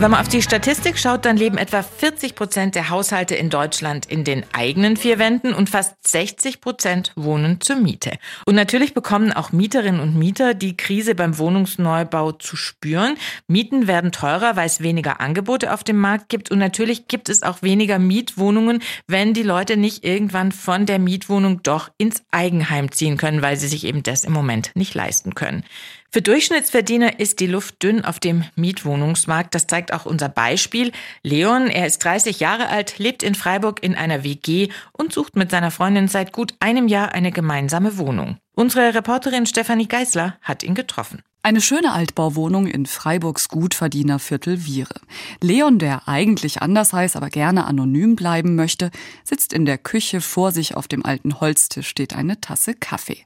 Wenn 0.00 0.12
man 0.12 0.20
auf 0.20 0.28
die 0.28 0.42
Statistik 0.42 0.96
schaut, 0.96 1.24
dann 1.24 1.36
leben 1.36 1.58
etwa 1.58 1.82
40 1.82 2.36
Prozent 2.36 2.76
der 2.76 2.88
Haushalte 2.88 3.34
in 3.34 3.50
Deutschland 3.50 4.06
in 4.06 4.22
den 4.22 4.44
eigenen 4.52 4.96
vier 4.96 5.18
Wänden 5.18 5.52
und 5.52 5.68
fast 5.68 5.96
60 6.06 6.60
Prozent 6.60 7.12
wohnen 7.16 7.60
zur 7.60 7.74
Miete. 7.74 8.12
Und 8.46 8.54
natürlich 8.54 8.94
bekommen 8.94 9.32
auch 9.32 9.50
Mieterinnen 9.50 10.00
und 10.00 10.14
Mieter 10.14 10.54
die 10.54 10.76
Krise 10.76 11.16
beim 11.16 11.36
Wohnungsneubau 11.36 12.30
zu 12.30 12.54
spüren. 12.54 13.16
Mieten 13.48 13.88
werden 13.88 14.12
teurer, 14.12 14.54
weil 14.54 14.66
es 14.66 14.80
weniger 14.80 15.20
Angebote 15.20 15.74
auf 15.74 15.82
dem 15.82 15.98
Markt 15.98 16.28
gibt. 16.28 16.52
Und 16.52 16.60
natürlich 16.60 17.08
gibt 17.08 17.28
es 17.28 17.42
auch 17.42 17.62
weniger 17.62 17.98
Mietwohnungen, 17.98 18.80
wenn 19.08 19.34
die 19.34 19.42
Leute 19.42 19.76
nicht 19.76 20.04
irgendwann 20.04 20.52
von 20.52 20.86
der 20.86 21.00
Mietwohnung 21.00 21.64
doch 21.64 21.90
ins 21.98 22.22
Eigenheim 22.30 22.92
ziehen 22.92 23.16
können, 23.16 23.42
weil 23.42 23.56
sie 23.56 23.66
sich 23.66 23.82
eben 23.82 24.04
das 24.04 24.22
im 24.22 24.32
Moment 24.32 24.70
nicht 24.76 24.94
leisten 24.94 25.34
können. 25.34 25.64
Für 26.10 26.22
Durchschnittsverdiener 26.22 27.20
ist 27.20 27.38
die 27.38 27.46
Luft 27.46 27.82
dünn 27.82 28.02
auf 28.02 28.18
dem 28.18 28.44
Mietwohnungsmarkt. 28.56 29.54
Das 29.54 29.66
zeigt 29.66 29.92
auch 29.92 30.06
unser 30.06 30.30
Beispiel. 30.30 30.90
Leon, 31.22 31.66
er 31.68 31.86
ist 31.86 32.02
30 32.02 32.40
Jahre 32.40 32.68
alt, 32.68 32.98
lebt 32.98 33.22
in 33.22 33.34
Freiburg 33.34 33.82
in 33.82 33.94
einer 33.94 34.24
WG 34.24 34.68
und 34.92 35.12
sucht 35.12 35.36
mit 35.36 35.50
seiner 35.50 35.70
Freundin 35.70 36.08
seit 36.08 36.32
gut 36.32 36.54
einem 36.60 36.88
Jahr 36.88 37.12
eine 37.12 37.30
gemeinsame 37.30 37.98
Wohnung. 37.98 38.38
Unsere 38.54 38.94
Reporterin 38.94 39.44
Stefanie 39.44 39.86
Geisler 39.86 40.38
hat 40.40 40.62
ihn 40.62 40.74
getroffen. 40.74 41.22
Eine 41.40 41.60
schöne 41.60 41.92
Altbauwohnung 41.92 42.66
in 42.66 42.84
Freiburgs 42.84 43.48
Gutverdienerviertel 43.48 44.58
Viere. 44.66 45.00
Leon, 45.40 45.78
der 45.78 46.08
eigentlich 46.08 46.60
anders 46.62 46.92
heißt, 46.92 47.16
aber 47.16 47.30
gerne 47.30 47.64
anonym 47.64 48.16
bleiben 48.16 48.56
möchte, 48.56 48.90
sitzt 49.22 49.52
in 49.52 49.64
der 49.64 49.78
Küche. 49.78 50.20
Vor 50.20 50.50
sich 50.50 50.74
auf 50.74 50.88
dem 50.88 51.06
alten 51.06 51.40
Holztisch 51.40 51.88
steht 51.88 52.14
eine 52.14 52.40
Tasse 52.40 52.74
Kaffee. 52.74 53.24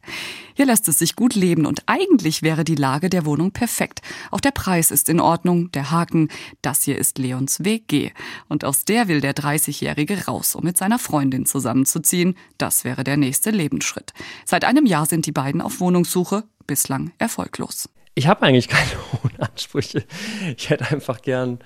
Hier 0.55 0.67
lässt 0.67 0.87
es 0.89 0.99
sich 0.99 1.17
gut 1.17 1.35
leben 1.35 1.65
und 1.65 1.85
eigentlich 1.87 2.43
wäre 2.43 2.65
die 2.65 2.75
Lage 2.75 3.09
der 3.09 3.25
Wohnung 3.25 3.51
perfekt. 3.51 4.03
Auch 4.31 4.41
der 4.41 4.51
Preis 4.51 4.91
ist 4.91 5.09
in 5.09 5.19
Ordnung. 5.19 5.73
Der 5.73 5.91
Haken, 5.91 6.29
das 6.61 6.83
hier 6.83 6.99
ist 6.99 7.17
Leons 7.17 7.65
WG. 7.65 8.11
Und 8.47 8.67
aus 8.67 8.85
der 8.85 9.09
will 9.09 9.23
der 9.23 9.35
30-Jährige 9.35 10.27
raus, 10.27 10.55
um 10.55 10.65
mit 10.65 10.77
seiner 10.77 10.99
Freundin 10.99 11.47
zusammenzuziehen. 11.47 12.37
Das 12.59 12.85
wäre 12.85 13.05
der 13.05 13.17
nächste 13.17 13.51
Lebensschritt. 13.51 14.13
Seit 14.45 14.67
einem 14.67 14.85
Jahr 14.85 15.07
sind 15.07 15.25
die 15.25 15.33
beiden 15.33 15.63
auf 15.63 15.81
Wohnungssuche, 15.81 16.45
bislang 16.67 17.13
erfolglos. 17.19 17.89
Ich 18.15 18.27
habe 18.27 18.43
eigentlich 18.43 18.69
keine 18.69 18.91
hohen 19.13 19.41
Ansprüche. 19.41 20.05
Ich 20.57 20.71
hätte 20.71 20.87
einfach 20.91 21.23
gern 21.23 21.61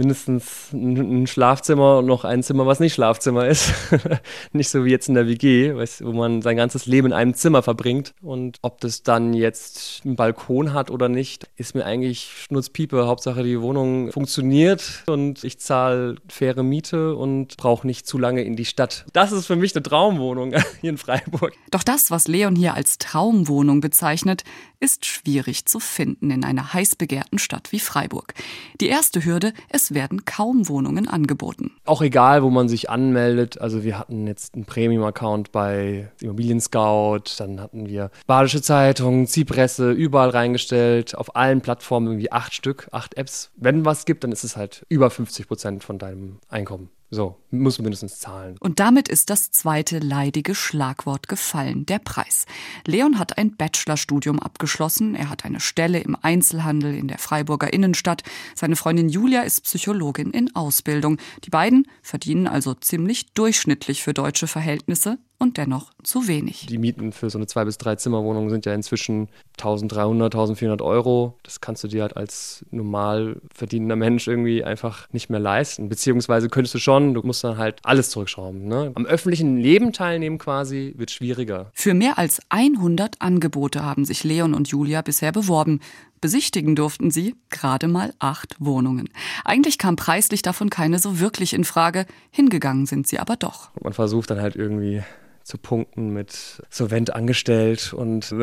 mindestens 0.00 0.72
ein 0.72 1.26
Schlafzimmer 1.26 1.98
und 1.98 2.06
noch 2.06 2.24
ein 2.24 2.42
Zimmer, 2.42 2.66
was 2.66 2.80
nicht 2.80 2.94
Schlafzimmer 2.94 3.46
ist. 3.46 3.74
nicht 4.52 4.70
so 4.70 4.86
wie 4.86 4.90
jetzt 4.90 5.08
in 5.08 5.14
der 5.14 5.28
WG, 5.28 5.74
wo 5.74 6.12
man 6.12 6.40
sein 6.40 6.56
ganzes 6.56 6.86
Leben 6.86 7.08
in 7.08 7.12
einem 7.12 7.34
Zimmer 7.34 7.62
verbringt. 7.62 8.14
Und 8.22 8.56
ob 8.62 8.80
das 8.80 9.02
dann 9.02 9.34
jetzt 9.34 10.00
einen 10.06 10.16
Balkon 10.16 10.72
hat 10.72 10.90
oder 10.90 11.10
nicht, 11.10 11.50
ist 11.56 11.74
mir 11.74 11.84
eigentlich 11.84 12.30
Schnutzpiepe. 12.44 13.06
Hauptsache 13.06 13.42
die 13.42 13.60
Wohnung 13.60 14.10
funktioniert 14.10 15.02
und 15.06 15.44
ich 15.44 15.58
zahle 15.58 16.16
faire 16.28 16.62
Miete 16.62 17.14
und 17.14 17.58
brauche 17.58 17.86
nicht 17.86 18.06
zu 18.06 18.16
lange 18.16 18.42
in 18.42 18.56
die 18.56 18.64
Stadt. 18.64 19.04
Das 19.12 19.32
ist 19.32 19.46
für 19.46 19.56
mich 19.56 19.76
eine 19.76 19.82
Traumwohnung 19.82 20.54
hier 20.80 20.90
in 20.90 20.98
Freiburg. 20.98 21.52
Doch 21.70 21.82
das, 21.82 22.10
was 22.10 22.26
Leon 22.26 22.56
hier 22.56 22.72
als 22.72 22.96
Traumwohnung 22.96 23.82
bezeichnet, 23.82 24.44
ist 24.80 25.04
schwierig 25.04 25.66
zu 25.66 25.78
finden 25.78 26.30
in 26.30 26.42
einer 26.42 26.72
heiß 26.72 26.96
begehrten 26.96 27.38
Stadt 27.38 27.70
wie 27.70 27.80
Freiburg. 27.80 28.32
Die 28.80 28.88
erste 28.88 29.22
Hürde, 29.24 29.52
es 29.68 29.89
werden 29.94 30.24
kaum 30.24 30.68
Wohnungen 30.68 31.08
angeboten. 31.08 31.72
Auch 31.84 32.02
egal, 32.02 32.42
wo 32.42 32.50
man 32.50 32.68
sich 32.68 32.90
anmeldet. 32.90 33.60
Also 33.60 33.84
wir 33.84 33.98
hatten 33.98 34.26
jetzt 34.26 34.54
einen 34.54 34.64
Premium-Account 34.64 35.52
bei 35.52 36.10
Immobilien 36.20 36.60
Scout, 36.60 37.24
dann 37.38 37.60
hatten 37.60 37.86
wir 37.86 38.10
Badische 38.26 38.62
Zeitung, 38.62 39.26
Ziehpresse, 39.26 39.90
überall 39.92 40.30
reingestellt, 40.30 41.14
auf 41.14 41.36
allen 41.36 41.60
Plattformen 41.60 42.08
irgendwie 42.08 42.32
acht 42.32 42.54
Stück, 42.54 42.88
acht 42.92 43.16
Apps. 43.16 43.50
Wenn 43.56 43.84
was 43.84 44.04
gibt, 44.04 44.24
dann 44.24 44.32
ist 44.32 44.44
es 44.44 44.56
halt 44.56 44.84
über 44.88 45.10
50 45.10 45.48
Prozent 45.48 45.84
von 45.84 45.98
deinem 45.98 46.38
Einkommen. 46.48 46.90
So, 47.12 47.40
muss 47.50 47.80
mindestens 47.80 48.20
zahlen. 48.20 48.56
Und 48.60 48.78
damit 48.78 49.08
ist 49.08 49.30
das 49.30 49.50
zweite 49.50 49.98
leidige 49.98 50.54
Schlagwort 50.54 51.26
gefallen, 51.26 51.84
der 51.84 51.98
Preis. 51.98 52.46
Leon 52.86 53.18
hat 53.18 53.36
ein 53.36 53.56
Bachelorstudium 53.56 54.38
abgeschlossen. 54.38 55.16
Er 55.16 55.28
hat 55.28 55.44
eine 55.44 55.58
Stelle 55.58 55.98
im 55.98 56.16
Einzelhandel 56.20 56.94
in 56.94 57.08
der 57.08 57.18
Freiburger 57.18 57.72
Innenstadt. 57.72 58.22
Seine 58.54 58.76
Freundin 58.76 59.08
Julia 59.08 59.42
ist 59.42 59.64
Psychologin 59.64 60.30
in 60.30 60.54
Ausbildung. 60.54 61.18
Die 61.44 61.50
beiden 61.50 61.88
verdienen 62.00 62.46
also 62.46 62.74
ziemlich 62.74 63.32
durchschnittlich 63.32 64.04
für 64.04 64.14
deutsche 64.14 64.46
Verhältnisse 64.46 65.18
und 65.40 65.56
dennoch 65.56 65.90
zu 66.02 66.28
wenig. 66.28 66.66
Die 66.66 66.78
Mieten 66.78 67.12
für 67.12 67.30
so 67.30 67.38
eine 67.38 67.46
zwei 67.46 67.64
bis 67.64 67.78
drei 67.78 67.96
Zimmerwohnung 67.96 68.50
sind 68.50 68.66
ja 68.66 68.74
inzwischen 68.74 69.28
1300, 69.58 70.34
1400 70.34 70.82
Euro. 70.82 71.38
Das 71.42 71.60
kannst 71.60 71.82
du 71.82 71.88
dir 71.88 72.02
halt 72.02 72.16
als 72.16 72.64
normal 72.70 73.40
verdienender 73.52 73.96
Mensch 73.96 74.28
irgendwie 74.28 74.62
einfach 74.62 75.08
nicht 75.12 75.30
mehr 75.30 75.40
leisten. 75.40 75.88
Beziehungsweise 75.88 76.48
könntest 76.50 76.74
du 76.74 76.78
schon, 76.78 77.14
du 77.14 77.22
musst 77.22 77.42
dann 77.42 77.56
halt 77.56 77.80
alles 77.82 78.10
zurückschrauben. 78.10 78.68
Ne? 78.68 78.92
Am 78.94 79.06
öffentlichen 79.06 79.56
Leben 79.56 79.92
teilnehmen 79.92 80.38
quasi 80.38 80.94
wird 80.96 81.10
schwieriger. 81.10 81.70
Für 81.72 81.94
mehr 81.94 82.18
als 82.18 82.40
100 82.50 83.20
Angebote 83.20 83.82
haben 83.82 84.04
sich 84.04 84.22
Leon 84.24 84.52
und 84.52 84.68
Julia 84.68 85.00
bisher 85.00 85.32
beworben. 85.32 85.80
Besichtigen 86.20 86.76
durften 86.76 87.10
sie 87.10 87.34
gerade 87.48 87.88
mal 87.88 88.12
acht 88.18 88.56
Wohnungen. 88.58 89.08
Eigentlich 89.42 89.78
kam 89.78 89.96
preislich 89.96 90.42
davon 90.42 90.68
keine 90.68 90.98
so 90.98 91.18
wirklich 91.18 91.54
in 91.54 91.64
Frage. 91.64 92.04
Hingegangen 92.30 92.84
sind 92.84 93.06
sie 93.06 93.18
aber 93.18 93.36
doch. 93.36 93.70
Man 93.80 93.94
versucht 93.94 94.30
dann 94.30 94.40
halt 94.42 94.54
irgendwie 94.54 95.02
zu 95.42 95.58
punkten 95.58 96.10
mit 96.10 96.62
Solvent 96.70 97.14
angestellt 97.14 97.92
und 97.92 98.34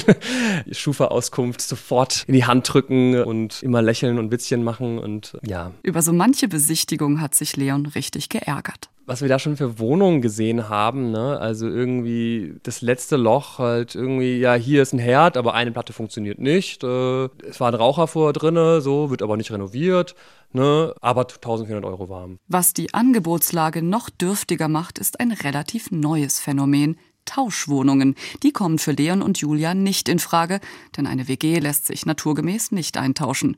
Schufa-Auskunft 0.70 1.60
sofort 1.60 2.24
in 2.26 2.34
die 2.34 2.44
Hand 2.44 2.72
drücken 2.72 3.22
und 3.22 3.62
immer 3.62 3.82
lächeln 3.82 4.18
und 4.18 4.30
Witzchen 4.30 4.62
machen 4.62 4.98
und 4.98 5.38
ja. 5.42 5.72
Über 5.82 6.02
so 6.02 6.12
manche 6.12 6.48
Besichtigung 6.48 7.20
hat 7.20 7.34
sich 7.34 7.56
Leon 7.56 7.86
richtig 7.86 8.28
geärgert. 8.28 8.89
Was 9.06 9.22
wir 9.22 9.28
da 9.28 9.38
schon 9.38 9.56
für 9.56 9.78
Wohnungen 9.78 10.22
gesehen 10.22 10.68
haben, 10.68 11.10
ne? 11.10 11.38
Also 11.38 11.66
irgendwie 11.66 12.54
das 12.62 12.80
letzte 12.80 13.16
Loch 13.16 13.58
halt 13.58 13.94
irgendwie, 13.94 14.38
ja, 14.38 14.54
hier 14.54 14.82
ist 14.82 14.92
ein 14.92 14.98
Herd, 14.98 15.36
aber 15.36 15.54
eine 15.54 15.72
Platte 15.72 15.92
funktioniert 15.92 16.38
nicht. 16.38 16.84
Äh, 16.84 17.24
es 17.48 17.60
war 17.60 17.68
ein 17.68 17.74
Raucher 17.74 18.06
vor 18.06 18.32
drinne, 18.32 18.80
so, 18.80 19.10
wird 19.10 19.22
aber 19.22 19.36
nicht 19.36 19.50
renoviert, 19.50 20.14
ne? 20.52 20.94
Aber 21.00 21.22
1400 21.22 21.84
Euro 21.84 22.08
warm. 22.08 22.38
Was 22.48 22.72
die 22.72 22.94
Angebotslage 22.94 23.82
noch 23.82 24.10
dürftiger 24.10 24.68
macht, 24.68 24.98
ist 24.98 25.20
ein 25.20 25.32
relativ 25.32 25.90
neues 25.90 26.40
Phänomen. 26.40 26.96
Tauschwohnungen. 27.26 28.16
Die 28.42 28.50
kommen 28.50 28.78
für 28.78 28.92
Leon 28.92 29.22
und 29.22 29.38
Julia 29.38 29.74
nicht 29.74 30.08
in 30.08 30.18
Frage, 30.18 30.58
denn 30.96 31.06
eine 31.06 31.28
WG 31.28 31.58
lässt 31.58 31.86
sich 31.86 32.06
naturgemäß 32.06 32.72
nicht 32.72 32.96
eintauschen. 32.96 33.56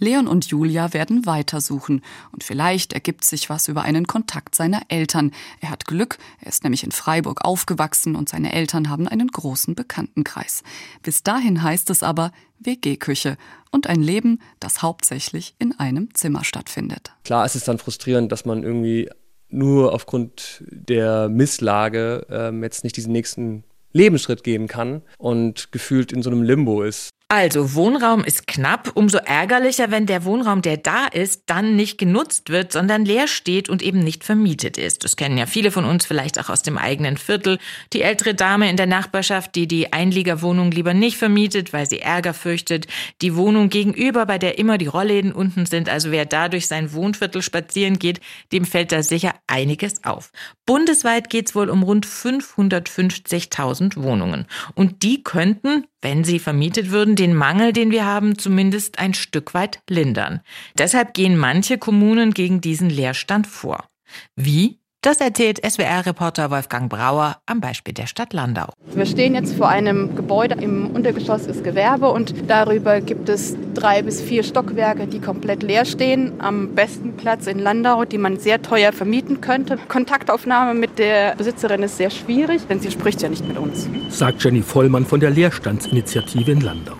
Leon 0.00 0.26
und 0.26 0.46
Julia 0.46 0.94
werden 0.94 1.26
weitersuchen 1.26 2.02
und 2.32 2.42
vielleicht 2.42 2.94
ergibt 2.94 3.22
sich 3.22 3.50
was 3.50 3.68
über 3.68 3.82
einen 3.82 4.06
Kontakt 4.06 4.54
seiner 4.54 4.80
Eltern. 4.88 5.30
Er 5.60 5.68
hat 5.68 5.84
Glück, 5.84 6.18
er 6.40 6.48
ist 6.48 6.64
nämlich 6.64 6.82
in 6.82 6.90
Freiburg 6.90 7.44
aufgewachsen 7.44 8.16
und 8.16 8.30
seine 8.30 8.52
Eltern 8.54 8.88
haben 8.88 9.06
einen 9.06 9.28
großen 9.28 9.74
Bekanntenkreis. 9.74 10.62
Bis 11.02 11.22
dahin 11.22 11.62
heißt 11.62 11.90
es 11.90 12.02
aber 12.02 12.32
WG-Küche 12.60 13.36
und 13.70 13.86
ein 13.86 14.02
Leben, 14.02 14.40
das 14.58 14.82
hauptsächlich 14.82 15.54
in 15.58 15.78
einem 15.78 16.14
Zimmer 16.14 16.44
stattfindet. 16.44 17.12
Klar 17.24 17.44
ist 17.44 17.54
es 17.54 17.64
dann 17.64 17.78
frustrierend, 17.78 18.32
dass 18.32 18.46
man 18.46 18.62
irgendwie 18.62 19.10
nur 19.50 19.92
aufgrund 19.92 20.64
der 20.70 21.28
Misslage 21.28 22.26
ähm, 22.30 22.62
jetzt 22.62 22.84
nicht 22.84 22.96
diesen 22.96 23.12
nächsten 23.12 23.64
Lebensschritt 23.92 24.44
gehen 24.44 24.66
kann 24.66 25.02
und 25.18 25.72
gefühlt 25.72 26.12
in 26.12 26.22
so 26.22 26.30
einem 26.30 26.42
Limbo 26.42 26.82
ist. 26.82 27.10
Also 27.32 27.74
Wohnraum 27.74 28.24
ist 28.24 28.48
knapp, 28.48 28.90
umso 28.94 29.18
ärgerlicher, 29.18 29.92
wenn 29.92 30.04
der 30.04 30.24
Wohnraum, 30.24 30.62
der 30.62 30.78
da 30.78 31.06
ist, 31.06 31.44
dann 31.46 31.76
nicht 31.76 31.96
genutzt 31.96 32.50
wird, 32.50 32.72
sondern 32.72 33.04
leer 33.04 33.28
steht 33.28 33.68
und 33.68 33.82
eben 33.82 34.00
nicht 34.00 34.24
vermietet 34.24 34.76
ist. 34.76 35.04
Das 35.04 35.14
kennen 35.14 35.38
ja 35.38 35.46
viele 35.46 35.70
von 35.70 35.84
uns 35.84 36.04
vielleicht 36.04 36.40
auch 36.40 36.48
aus 36.48 36.62
dem 36.62 36.76
eigenen 36.76 37.16
Viertel. 37.16 37.60
Die 37.92 38.02
ältere 38.02 38.34
Dame 38.34 38.68
in 38.68 38.76
der 38.76 38.88
Nachbarschaft, 38.88 39.54
die 39.54 39.68
die 39.68 39.92
Einliegerwohnung 39.92 40.72
lieber 40.72 40.92
nicht 40.92 41.18
vermietet, 41.18 41.72
weil 41.72 41.88
sie 41.88 42.00
Ärger 42.00 42.34
fürchtet. 42.34 42.88
Die 43.22 43.36
Wohnung 43.36 43.68
gegenüber, 43.68 44.26
bei 44.26 44.38
der 44.38 44.58
immer 44.58 44.76
die 44.76 44.88
Rollläden 44.88 45.30
unten 45.30 45.66
sind. 45.66 45.88
Also 45.88 46.10
wer 46.10 46.26
da 46.26 46.48
durch 46.48 46.66
sein 46.66 46.92
Wohnviertel 46.92 47.42
spazieren 47.42 48.00
geht, 48.00 48.18
dem 48.50 48.64
fällt 48.64 48.90
da 48.90 49.04
sicher 49.04 49.36
einiges 49.46 50.02
auf. 50.02 50.32
Bundesweit 50.66 51.30
geht 51.30 51.50
es 51.50 51.54
wohl 51.54 51.70
um 51.70 51.84
rund 51.84 52.08
550.000 52.08 54.02
Wohnungen. 54.02 54.46
Und 54.74 55.04
die 55.04 55.22
könnten, 55.22 55.84
wenn 56.02 56.24
sie 56.24 56.38
vermietet 56.38 56.90
würden, 56.90 57.16
den 57.16 57.34
Mangel, 57.34 57.72
den 57.72 57.90
wir 57.90 58.04
haben, 58.04 58.38
zumindest 58.38 58.98
ein 58.98 59.14
Stück 59.14 59.54
weit 59.54 59.80
lindern. 59.88 60.40
Deshalb 60.76 61.14
gehen 61.14 61.36
manche 61.36 61.78
Kommunen 61.78 62.32
gegen 62.32 62.60
diesen 62.60 62.90
Leerstand 62.90 63.46
vor. 63.46 63.88
Wie? 64.34 64.79
Das 65.02 65.18
erzählt 65.18 65.64
SWR-Reporter 65.64 66.50
Wolfgang 66.50 66.90
Brauer 66.90 67.38
am 67.46 67.62
Beispiel 67.62 67.94
der 67.94 68.06
Stadt 68.06 68.34
Landau. 68.34 68.66
Wir 68.94 69.06
stehen 69.06 69.34
jetzt 69.34 69.54
vor 69.54 69.70
einem 69.70 70.14
Gebäude. 70.14 70.56
Im 70.56 70.90
Untergeschoss 70.90 71.46
ist 71.46 71.64
Gewerbe 71.64 72.10
und 72.10 72.34
darüber 72.48 73.00
gibt 73.00 73.30
es 73.30 73.56
drei 73.72 74.02
bis 74.02 74.20
vier 74.20 74.42
Stockwerke, 74.42 75.06
die 75.06 75.18
komplett 75.18 75.62
leer 75.62 75.86
stehen. 75.86 76.34
Am 76.36 76.74
besten 76.74 77.16
Platz 77.16 77.46
in 77.46 77.60
Landau, 77.60 78.04
die 78.04 78.18
man 78.18 78.38
sehr 78.38 78.60
teuer 78.60 78.92
vermieten 78.92 79.40
könnte. 79.40 79.78
Kontaktaufnahme 79.88 80.78
mit 80.78 80.98
der 80.98 81.34
Besitzerin 81.34 81.82
ist 81.82 81.96
sehr 81.96 82.10
schwierig, 82.10 82.66
denn 82.68 82.80
sie 82.80 82.90
spricht 82.90 83.22
ja 83.22 83.30
nicht 83.30 83.48
mit 83.48 83.56
uns. 83.56 83.88
Sagt 84.10 84.44
Jenny 84.44 84.60
Vollmann 84.60 85.06
von 85.06 85.20
der 85.20 85.30
Leerstandsinitiative 85.30 86.52
in 86.52 86.60
Landau. 86.60 86.96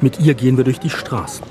Mit 0.00 0.18
ihr 0.18 0.34
gehen 0.34 0.56
wir 0.56 0.64
durch 0.64 0.80
die 0.80 0.90
Straßen. 0.90 1.46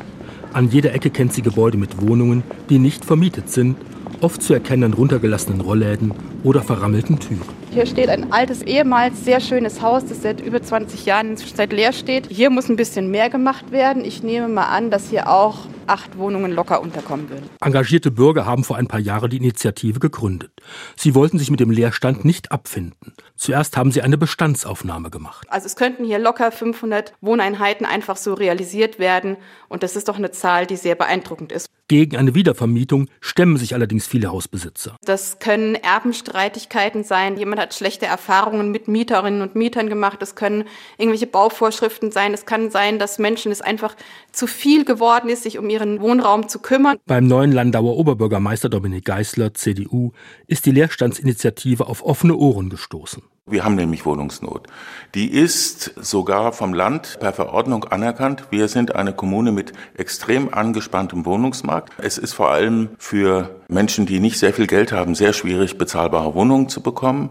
An 0.52 0.68
jeder 0.68 0.94
Ecke 0.94 1.10
kennt 1.10 1.32
sie 1.32 1.42
Gebäude 1.42 1.78
mit 1.78 2.02
Wohnungen, 2.02 2.44
die 2.70 2.80
nicht 2.80 3.06
vermietet 3.06 3.50
sind 3.50 3.78
oft 4.22 4.42
zu 4.42 4.54
erkennen 4.54 4.94
runtergelassenen 4.94 5.62
Rollläden 5.62 6.14
oder 6.44 6.62
verrammelten 6.62 7.20
Türen. 7.20 7.42
Hier 7.72 7.86
steht 7.86 8.08
ein 8.08 8.32
altes, 8.32 8.62
ehemals 8.62 9.26
sehr 9.26 9.42
schönes 9.42 9.82
Haus, 9.82 10.06
das 10.06 10.22
seit 10.22 10.40
über 10.40 10.62
20 10.62 11.06
Jahren 11.06 11.36
seit 11.36 11.74
leer 11.74 11.92
steht. 11.92 12.28
Hier 12.30 12.50
muss 12.50 12.70
ein 12.70 12.78
bisschen 12.78 13.12
mehr 13.12 13.30
gemacht 13.30 13.72
werden. 13.72 14.06
Ich 14.06 14.24
nehme 14.24 14.48
mal 14.48 14.68
an, 14.68 14.92
dass 14.92 15.10
hier 15.10 15.30
auch 15.30 15.68
acht 15.88 16.18
Wohnungen 16.18 16.52
locker 16.52 16.82
unterkommen 16.82 17.30
würden. 17.30 17.50
Engagierte 17.62 18.12
Bürger 18.12 18.46
haben 18.46 18.64
vor 18.64 18.78
ein 18.78 18.88
paar 18.88 19.00
Jahren 19.00 19.30
die 19.30 19.38
Initiative 19.38 20.00
gegründet. 20.00 20.52
Sie 20.96 21.16
wollten 21.16 21.38
sich 21.38 21.52
mit 21.52 21.60
dem 21.60 21.70
Leerstand 21.70 22.24
nicht 22.24 22.52
abfinden. 22.52 23.14
Zuerst 23.36 23.76
haben 23.76 23.92
sie 23.92 24.02
eine 24.02 24.18
Bestandsaufnahme 24.18 25.10
gemacht. 25.10 25.46
Also 25.50 25.66
es 25.66 25.76
könnten 25.76 26.06
hier 26.06 26.20
locker 26.20 26.52
500 26.52 27.14
Wohneinheiten 27.22 27.86
einfach 27.86 28.16
so 28.16 28.34
realisiert 28.34 29.00
werden. 29.00 29.38
Und 29.68 29.84
das 29.84 29.96
ist 29.96 30.08
doch 30.08 30.18
eine 30.18 30.32
Zahl, 30.32 30.66
die 30.66 30.78
sehr 30.78 30.96
beeindruckend 30.96 31.52
ist. 31.52 31.70
Gegen 31.88 32.18
eine 32.18 32.34
Wiedervermietung 32.34 33.10
stemmen 33.22 33.58
sich 33.58 33.76
allerdings 33.76 34.08
viele 34.08 34.32
Hausbesitzer. 34.32 34.98
Das 35.04 35.38
können 35.38 35.76
Erbenstreitigkeiten 35.76 37.04
sein. 37.04 37.38
Jemand 37.38 37.62
hat 37.62 37.76
schlechte 37.76 38.08
Erfahrungen 38.08 38.72
mit 38.72 38.88
Mieterinnen 38.88 39.44
und 39.44 39.54
Mietern 39.54 39.88
gemacht. 39.88 40.20
Es 40.24 40.34
können 40.34 40.64
irgendwelche 40.98 41.28
Bauvorschriften 41.28 42.12
sein. 42.12 42.34
Es 42.34 42.48
kann 42.48 42.72
sein, 42.72 42.98
dass 42.98 43.20
Menschen 43.20 43.52
es 43.52 43.62
einfach 43.62 43.96
zu 44.32 44.48
viel 44.48 44.84
geworden 44.84 45.30
ist, 45.30 45.44
sich 45.44 45.60
um 45.60 45.70
ihren 45.70 46.02
Wohnraum 46.02 46.50
zu 46.50 46.58
kümmern. 46.58 46.98
Beim 47.06 47.28
neuen 47.28 47.52
Landauer 47.52 47.98
Oberbürgermeister 47.98 48.70
Dominik 48.70 49.06
Geisler, 49.06 49.54
CDU, 49.54 50.12
ist 50.48 50.66
die 50.66 50.72
Leerstandsinitiative 50.72 51.86
auf 51.86 52.04
offene 52.04 52.36
Ohren 52.36 52.72
gestoßen. 52.72 53.22
Wir 53.48 53.64
haben 53.64 53.76
nämlich 53.76 54.08
Wohnungsnot. 54.08 54.66
Die 55.14 55.32
ist 55.32 55.94
sogar 55.98 56.52
vom 56.52 56.74
Land 56.74 57.20
per 57.20 57.32
Verordnung 57.32 57.84
anerkannt. 57.84 58.46
Wir 58.50 58.68
sind 58.68 58.96
eine 58.96 59.14
Kommune 59.14 59.52
mit 59.52 59.72
extrem 59.96 60.52
angespanntem 60.52 61.28
Wohnungsmarkt. 61.28 61.94
Es 62.00 62.18
ist 62.18 62.34
vor 62.34 62.50
allem 62.50 62.90
für 62.98 63.62
Menschen, 63.68 64.08
die 64.08 64.20
nicht 64.20 64.40
sehr 64.40 64.52
viel 64.52 64.66
Geld 64.66 64.92
haben, 64.92 65.14
sehr 65.14 65.32
schwierig, 65.32 65.78
bezahlbare 65.78 66.34
Wohnungen 66.34 66.70
zu 66.70 66.82
bekommen. 66.82 67.30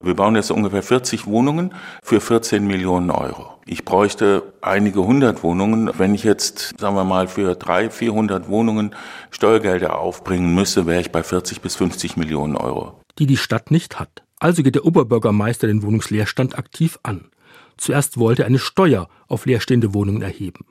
Wir 0.00 0.14
bauen 0.14 0.36
jetzt 0.36 0.52
ungefähr 0.52 0.84
40 0.84 1.26
Wohnungen 1.26 1.74
für 2.00 2.20
14 2.20 2.64
Millionen 2.64 3.10
Euro. 3.10 3.58
Ich 3.66 3.84
bräuchte 3.84 4.52
einige 4.60 5.02
hundert 5.04 5.42
Wohnungen. 5.42 5.90
Wenn 5.98 6.14
ich 6.14 6.22
jetzt, 6.22 6.78
sagen 6.78 6.94
wir 6.94 7.02
mal, 7.02 7.26
für 7.26 7.56
300, 7.56 7.92
400 7.92 8.48
Wohnungen 8.48 8.94
Steuergelder 9.32 9.98
aufbringen 9.98 10.54
müsste, 10.54 10.86
wäre 10.86 11.00
ich 11.00 11.10
bei 11.10 11.24
40 11.24 11.60
bis 11.60 11.74
50 11.74 12.16
Millionen 12.16 12.54
Euro. 12.54 13.00
Die 13.18 13.26
die 13.26 13.36
Stadt 13.36 13.72
nicht 13.72 13.98
hat. 13.98 14.25
Also 14.38 14.62
geht 14.62 14.74
der 14.74 14.84
Oberbürgermeister 14.84 15.66
den 15.66 15.82
Wohnungsleerstand 15.82 16.58
aktiv 16.58 16.98
an. 17.02 17.30
Zuerst 17.76 18.18
wollte 18.18 18.42
er 18.42 18.46
eine 18.46 18.58
Steuer 18.58 19.08
auf 19.28 19.46
leerstehende 19.46 19.94
Wohnungen 19.94 20.22
erheben. 20.22 20.66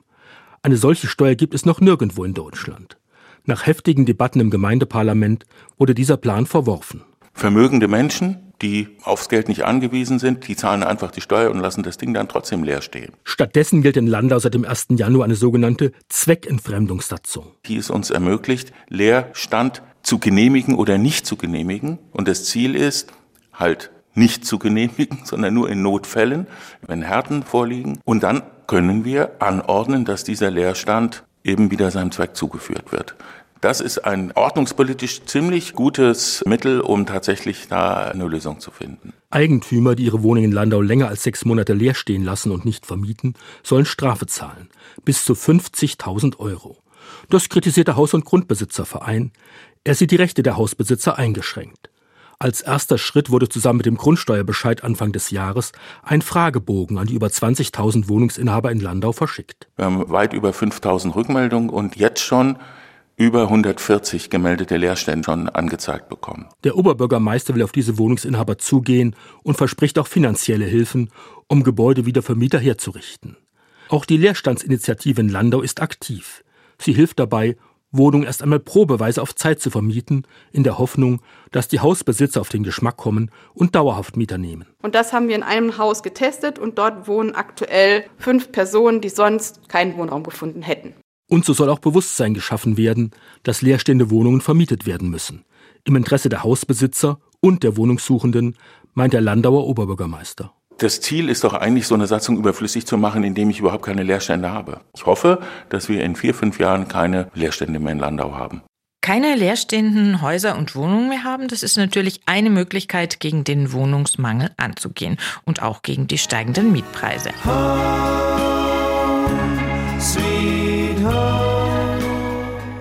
Eine 0.62 0.76
solche 0.76 1.06
Steuer 1.06 1.34
gibt 1.34 1.54
es 1.54 1.64
noch 1.64 1.80
nirgendwo 1.80 2.24
in 2.24 2.34
Deutschland. 2.34 2.96
Nach 3.44 3.66
heftigen 3.66 4.06
Debatten 4.06 4.40
im 4.40 4.50
Gemeindeparlament 4.50 5.46
wurde 5.78 5.94
dieser 5.94 6.16
Plan 6.16 6.46
verworfen. 6.46 7.02
Vermögende 7.32 7.86
Menschen, 7.86 8.52
die 8.62 8.88
aufs 9.02 9.28
Geld 9.28 9.48
nicht 9.48 9.64
angewiesen 9.64 10.18
sind, 10.18 10.48
die 10.48 10.56
zahlen 10.56 10.82
einfach 10.82 11.10
die 11.10 11.20
Steuer 11.20 11.50
und 11.50 11.60
lassen 11.60 11.82
das 11.82 11.98
Ding 11.98 12.14
dann 12.14 12.28
trotzdem 12.28 12.64
leer 12.64 12.82
stehen. 12.82 13.12
Stattdessen 13.24 13.82
gilt 13.82 13.96
in 13.96 14.06
Landau 14.06 14.38
seit 14.38 14.54
dem 14.54 14.64
1. 14.64 14.86
Januar 14.90 15.26
eine 15.26 15.36
sogenannte 15.36 15.92
Zweckentfremdungssatzung. 16.08 17.52
Die 17.66 17.76
es 17.76 17.90
uns 17.90 18.10
ermöglicht, 18.10 18.72
Leerstand 18.88 19.82
zu 20.02 20.18
genehmigen 20.18 20.74
oder 20.74 20.98
nicht 20.98 21.26
zu 21.26 21.36
genehmigen. 21.36 21.98
Und 22.12 22.26
das 22.26 22.46
Ziel 22.46 22.74
ist, 22.74 23.12
halt 23.56 23.90
nicht 24.14 24.46
zu 24.46 24.58
genehmigen, 24.58 25.20
sondern 25.24 25.54
nur 25.54 25.68
in 25.68 25.82
Notfällen, 25.82 26.46
wenn 26.86 27.02
Härten 27.02 27.42
vorliegen. 27.42 27.98
Und 28.04 28.22
dann 28.22 28.42
können 28.66 29.04
wir 29.04 29.42
anordnen, 29.42 30.04
dass 30.04 30.24
dieser 30.24 30.50
Leerstand 30.50 31.24
eben 31.44 31.70
wieder 31.70 31.90
seinem 31.90 32.10
Zweck 32.10 32.34
zugeführt 32.34 32.92
wird. 32.92 33.14
Das 33.60 33.80
ist 33.80 34.04
ein 34.04 34.32
ordnungspolitisch 34.32 35.24
ziemlich 35.24 35.72
gutes 35.72 36.44
Mittel, 36.46 36.80
um 36.80 37.06
tatsächlich 37.06 37.68
da 37.68 38.08
eine 38.08 38.26
Lösung 38.26 38.60
zu 38.60 38.70
finden. 38.70 39.12
Eigentümer, 39.30 39.94
die 39.94 40.04
ihre 40.04 40.22
Wohnung 40.22 40.44
in 40.44 40.52
Landau 40.52 40.82
länger 40.82 41.08
als 41.08 41.22
sechs 41.22 41.44
Monate 41.44 41.72
leer 41.72 41.94
stehen 41.94 42.22
lassen 42.22 42.52
und 42.52 42.64
nicht 42.64 42.84
vermieten, 42.84 43.34
sollen 43.62 43.86
Strafe 43.86 44.26
zahlen. 44.26 44.68
Bis 45.04 45.24
zu 45.24 45.32
50.000 45.32 46.38
Euro. 46.38 46.76
Das 47.30 47.48
kritisiert 47.48 47.88
der 47.88 47.96
Haus- 47.96 48.14
und 48.14 48.24
Grundbesitzerverein. 48.24 49.32
Er 49.84 49.94
sieht 49.94 50.10
die 50.10 50.16
Rechte 50.16 50.42
der 50.42 50.56
Hausbesitzer 50.56 51.16
eingeschränkt. 51.18 51.90
Als 52.38 52.60
erster 52.60 52.98
Schritt 52.98 53.30
wurde 53.30 53.48
zusammen 53.48 53.78
mit 53.78 53.86
dem 53.86 53.96
Grundsteuerbescheid 53.96 54.84
Anfang 54.84 55.12
des 55.12 55.30
Jahres 55.30 55.72
ein 56.02 56.20
Fragebogen 56.20 56.98
an 56.98 57.06
die 57.06 57.14
über 57.14 57.28
20.000 57.28 58.08
Wohnungsinhaber 58.08 58.70
in 58.70 58.80
Landau 58.80 59.12
verschickt. 59.12 59.68
Wir 59.76 59.86
haben 59.86 60.10
weit 60.10 60.34
über 60.34 60.50
5.000 60.50 61.14
Rückmeldungen 61.14 61.70
und 61.70 61.96
jetzt 61.96 62.20
schon 62.20 62.58
über 63.16 63.44
140 63.44 64.28
gemeldete 64.28 64.76
Leerstände 64.76 65.24
schon 65.24 65.48
angezeigt 65.48 66.10
bekommen. 66.10 66.46
Der 66.64 66.76
Oberbürgermeister 66.76 67.54
will 67.54 67.62
auf 67.62 67.72
diese 67.72 67.96
Wohnungsinhaber 67.96 68.58
zugehen 68.58 69.16
und 69.42 69.56
verspricht 69.56 69.98
auch 69.98 70.06
finanzielle 70.06 70.66
Hilfen, 70.66 71.10
um 71.48 71.62
Gebäude 71.62 72.04
wieder 72.04 72.20
für 72.20 72.34
Mieter 72.34 72.58
herzurichten. 72.58 73.38
Auch 73.88 74.04
die 74.04 74.18
Leerstandsinitiative 74.18 75.20
in 75.20 75.30
Landau 75.30 75.62
ist 75.62 75.80
aktiv. 75.80 76.44
Sie 76.78 76.92
hilft 76.92 77.18
dabei, 77.18 77.56
Wohnungen 77.96 78.24
erst 78.24 78.42
einmal 78.42 78.60
probeweise 78.60 79.22
auf 79.22 79.34
Zeit 79.34 79.60
zu 79.60 79.70
vermieten, 79.70 80.26
in 80.52 80.64
der 80.64 80.78
Hoffnung, 80.78 81.20
dass 81.50 81.68
die 81.68 81.80
Hausbesitzer 81.80 82.40
auf 82.40 82.48
den 82.48 82.62
Geschmack 82.62 82.96
kommen 82.96 83.30
und 83.54 83.74
dauerhaft 83.74 84.16
Mieter 84.16 84.38
nehmen. 84.38 84.66
Und 84.82 84.94
das 84.94 85.12
haben 85.12 85.28
wir 85.28 85.36
in 85.36 85.42
einem 85.42 85.78
Haus 85.78 86.02
getestet 86.02 86.58
und 86.58 86.78
dort 86.78 87.08
wohnen 87.08 87.34
aktuell 87.34 88.04
fünf 88.18 88.52
Personen, 88.52 89.00
die 89.00 89.08
sonst 89.08 89.68
keinen 89.68 89.96
Wohnraum 89.96 90.22
gefunden 90.22 90.62
hätten. 90.62 90.94
Und 91.28 91.44
so 91.44 91.52
soll 91.52 91.70
auch 91.70 91.80
Bewusstsein 91.80 92.34
geschaffen 92.34 92.76
werden, 92.76 93.10
dass 93.42 93.62
leerstehende 93.62 94.10
Wohnungen 94.10 94.40
vermietet 94.40 94.86
werden 94.86 95.10
müssen. 95.10 95.44
Im 95.84 95.96
Interesse 95.96 96.28
der 96.28 96.44
Hausbesitzer 96.44 97.18
und 97.40 97.62
der 97.62 97.76
Wohnungssuchenden, 97.76 98.56
meint 98.94 99.12
der 99.12 99.20
Landauer 99.20 99.66
Oberbürgermeister. 99.66 100.52
Das 100.78 101.00
Ziel 101.00 101.30
ist 101.30 101.42
doch 101.42 101.54
eigentlich, 101.54 101.86
so 101.86 101.94
eine 101.94 102.06
Satzung 102.06 102.36
überflüssig 102.36 102.86
zu 102.86 102.98
machen, 102.98 103.24
indem 103.24 103.48
ich 103.48 103.60
überhaupt 103.60 103.84
keine 103.84 104.02
Leerstände 104.02 104.50
habe. 104.52 104.80
Ich 104.94 105.06
hoffe, 105.06 105.40
dass 105.70 105.88
wir 105.88 106.04
in 106.04 106.16
vier, 106.16 106.34
fünf 106.34 106.58
Jahren 106.58 106.86
keine 106.86 107.30
Leerstände 107.34 107.78
mehr 107.78 107.92
in 107.92 107.98
Landau 107.98 108.34
haben. 108.34 108.62
Keine 109.00 109.36
leerstehenden 109.36 110.20
Häuser 110.20 110.58
und 110.58 110.74
Wohnungen 110.74 111.08
mehr 111.08 111.24
haben, 111.24 111.48
das 111.48 111.62
ist 111.62 111.76
natürlich 111.76 112.20
eine 112.26 112.50
Möglichkeit, 112.50 113.20
gegen 113.20 113.44
den 113.44 113.72
Wohnungsmangel 113.72 114.50
anzugehen 114.56 115.16
und 115.44 115.62
auch 115.62 115.80
gegen 115.82 116.08
die 116.08 116.18
steigenden 116.18 116.72
Mietpreise. 116.72 117.30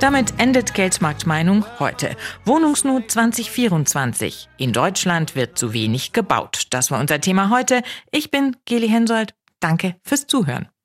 Damit 0.05 0.35
endet 0.37 0.75
Geldmarktmeinung 0.75 1.65
heute. 1.79 2.15
Wohnungsnot 2.45 3.09
2024. 3.09 4.49
In 4.57 4.71
Deutschland 4.71 5.35
wird 5.35 5.57
zu 5.57 5.73
wenig 5.73 6.13
gebaut. 6.13 6.67
Das 6.69 6.91
war 6.91 6.99
unser 6.99 7.19
Thema 7.21 7.49
heute. 7.49 7.81
Ich 8.11 8.29
bin 8.29 8.55
Geli 8.65 8.87
Hensoldt. 8.87 9.33
Danke 9.59 9.95
fürs 10.03 10.27
Zuhören. 10.27 10.69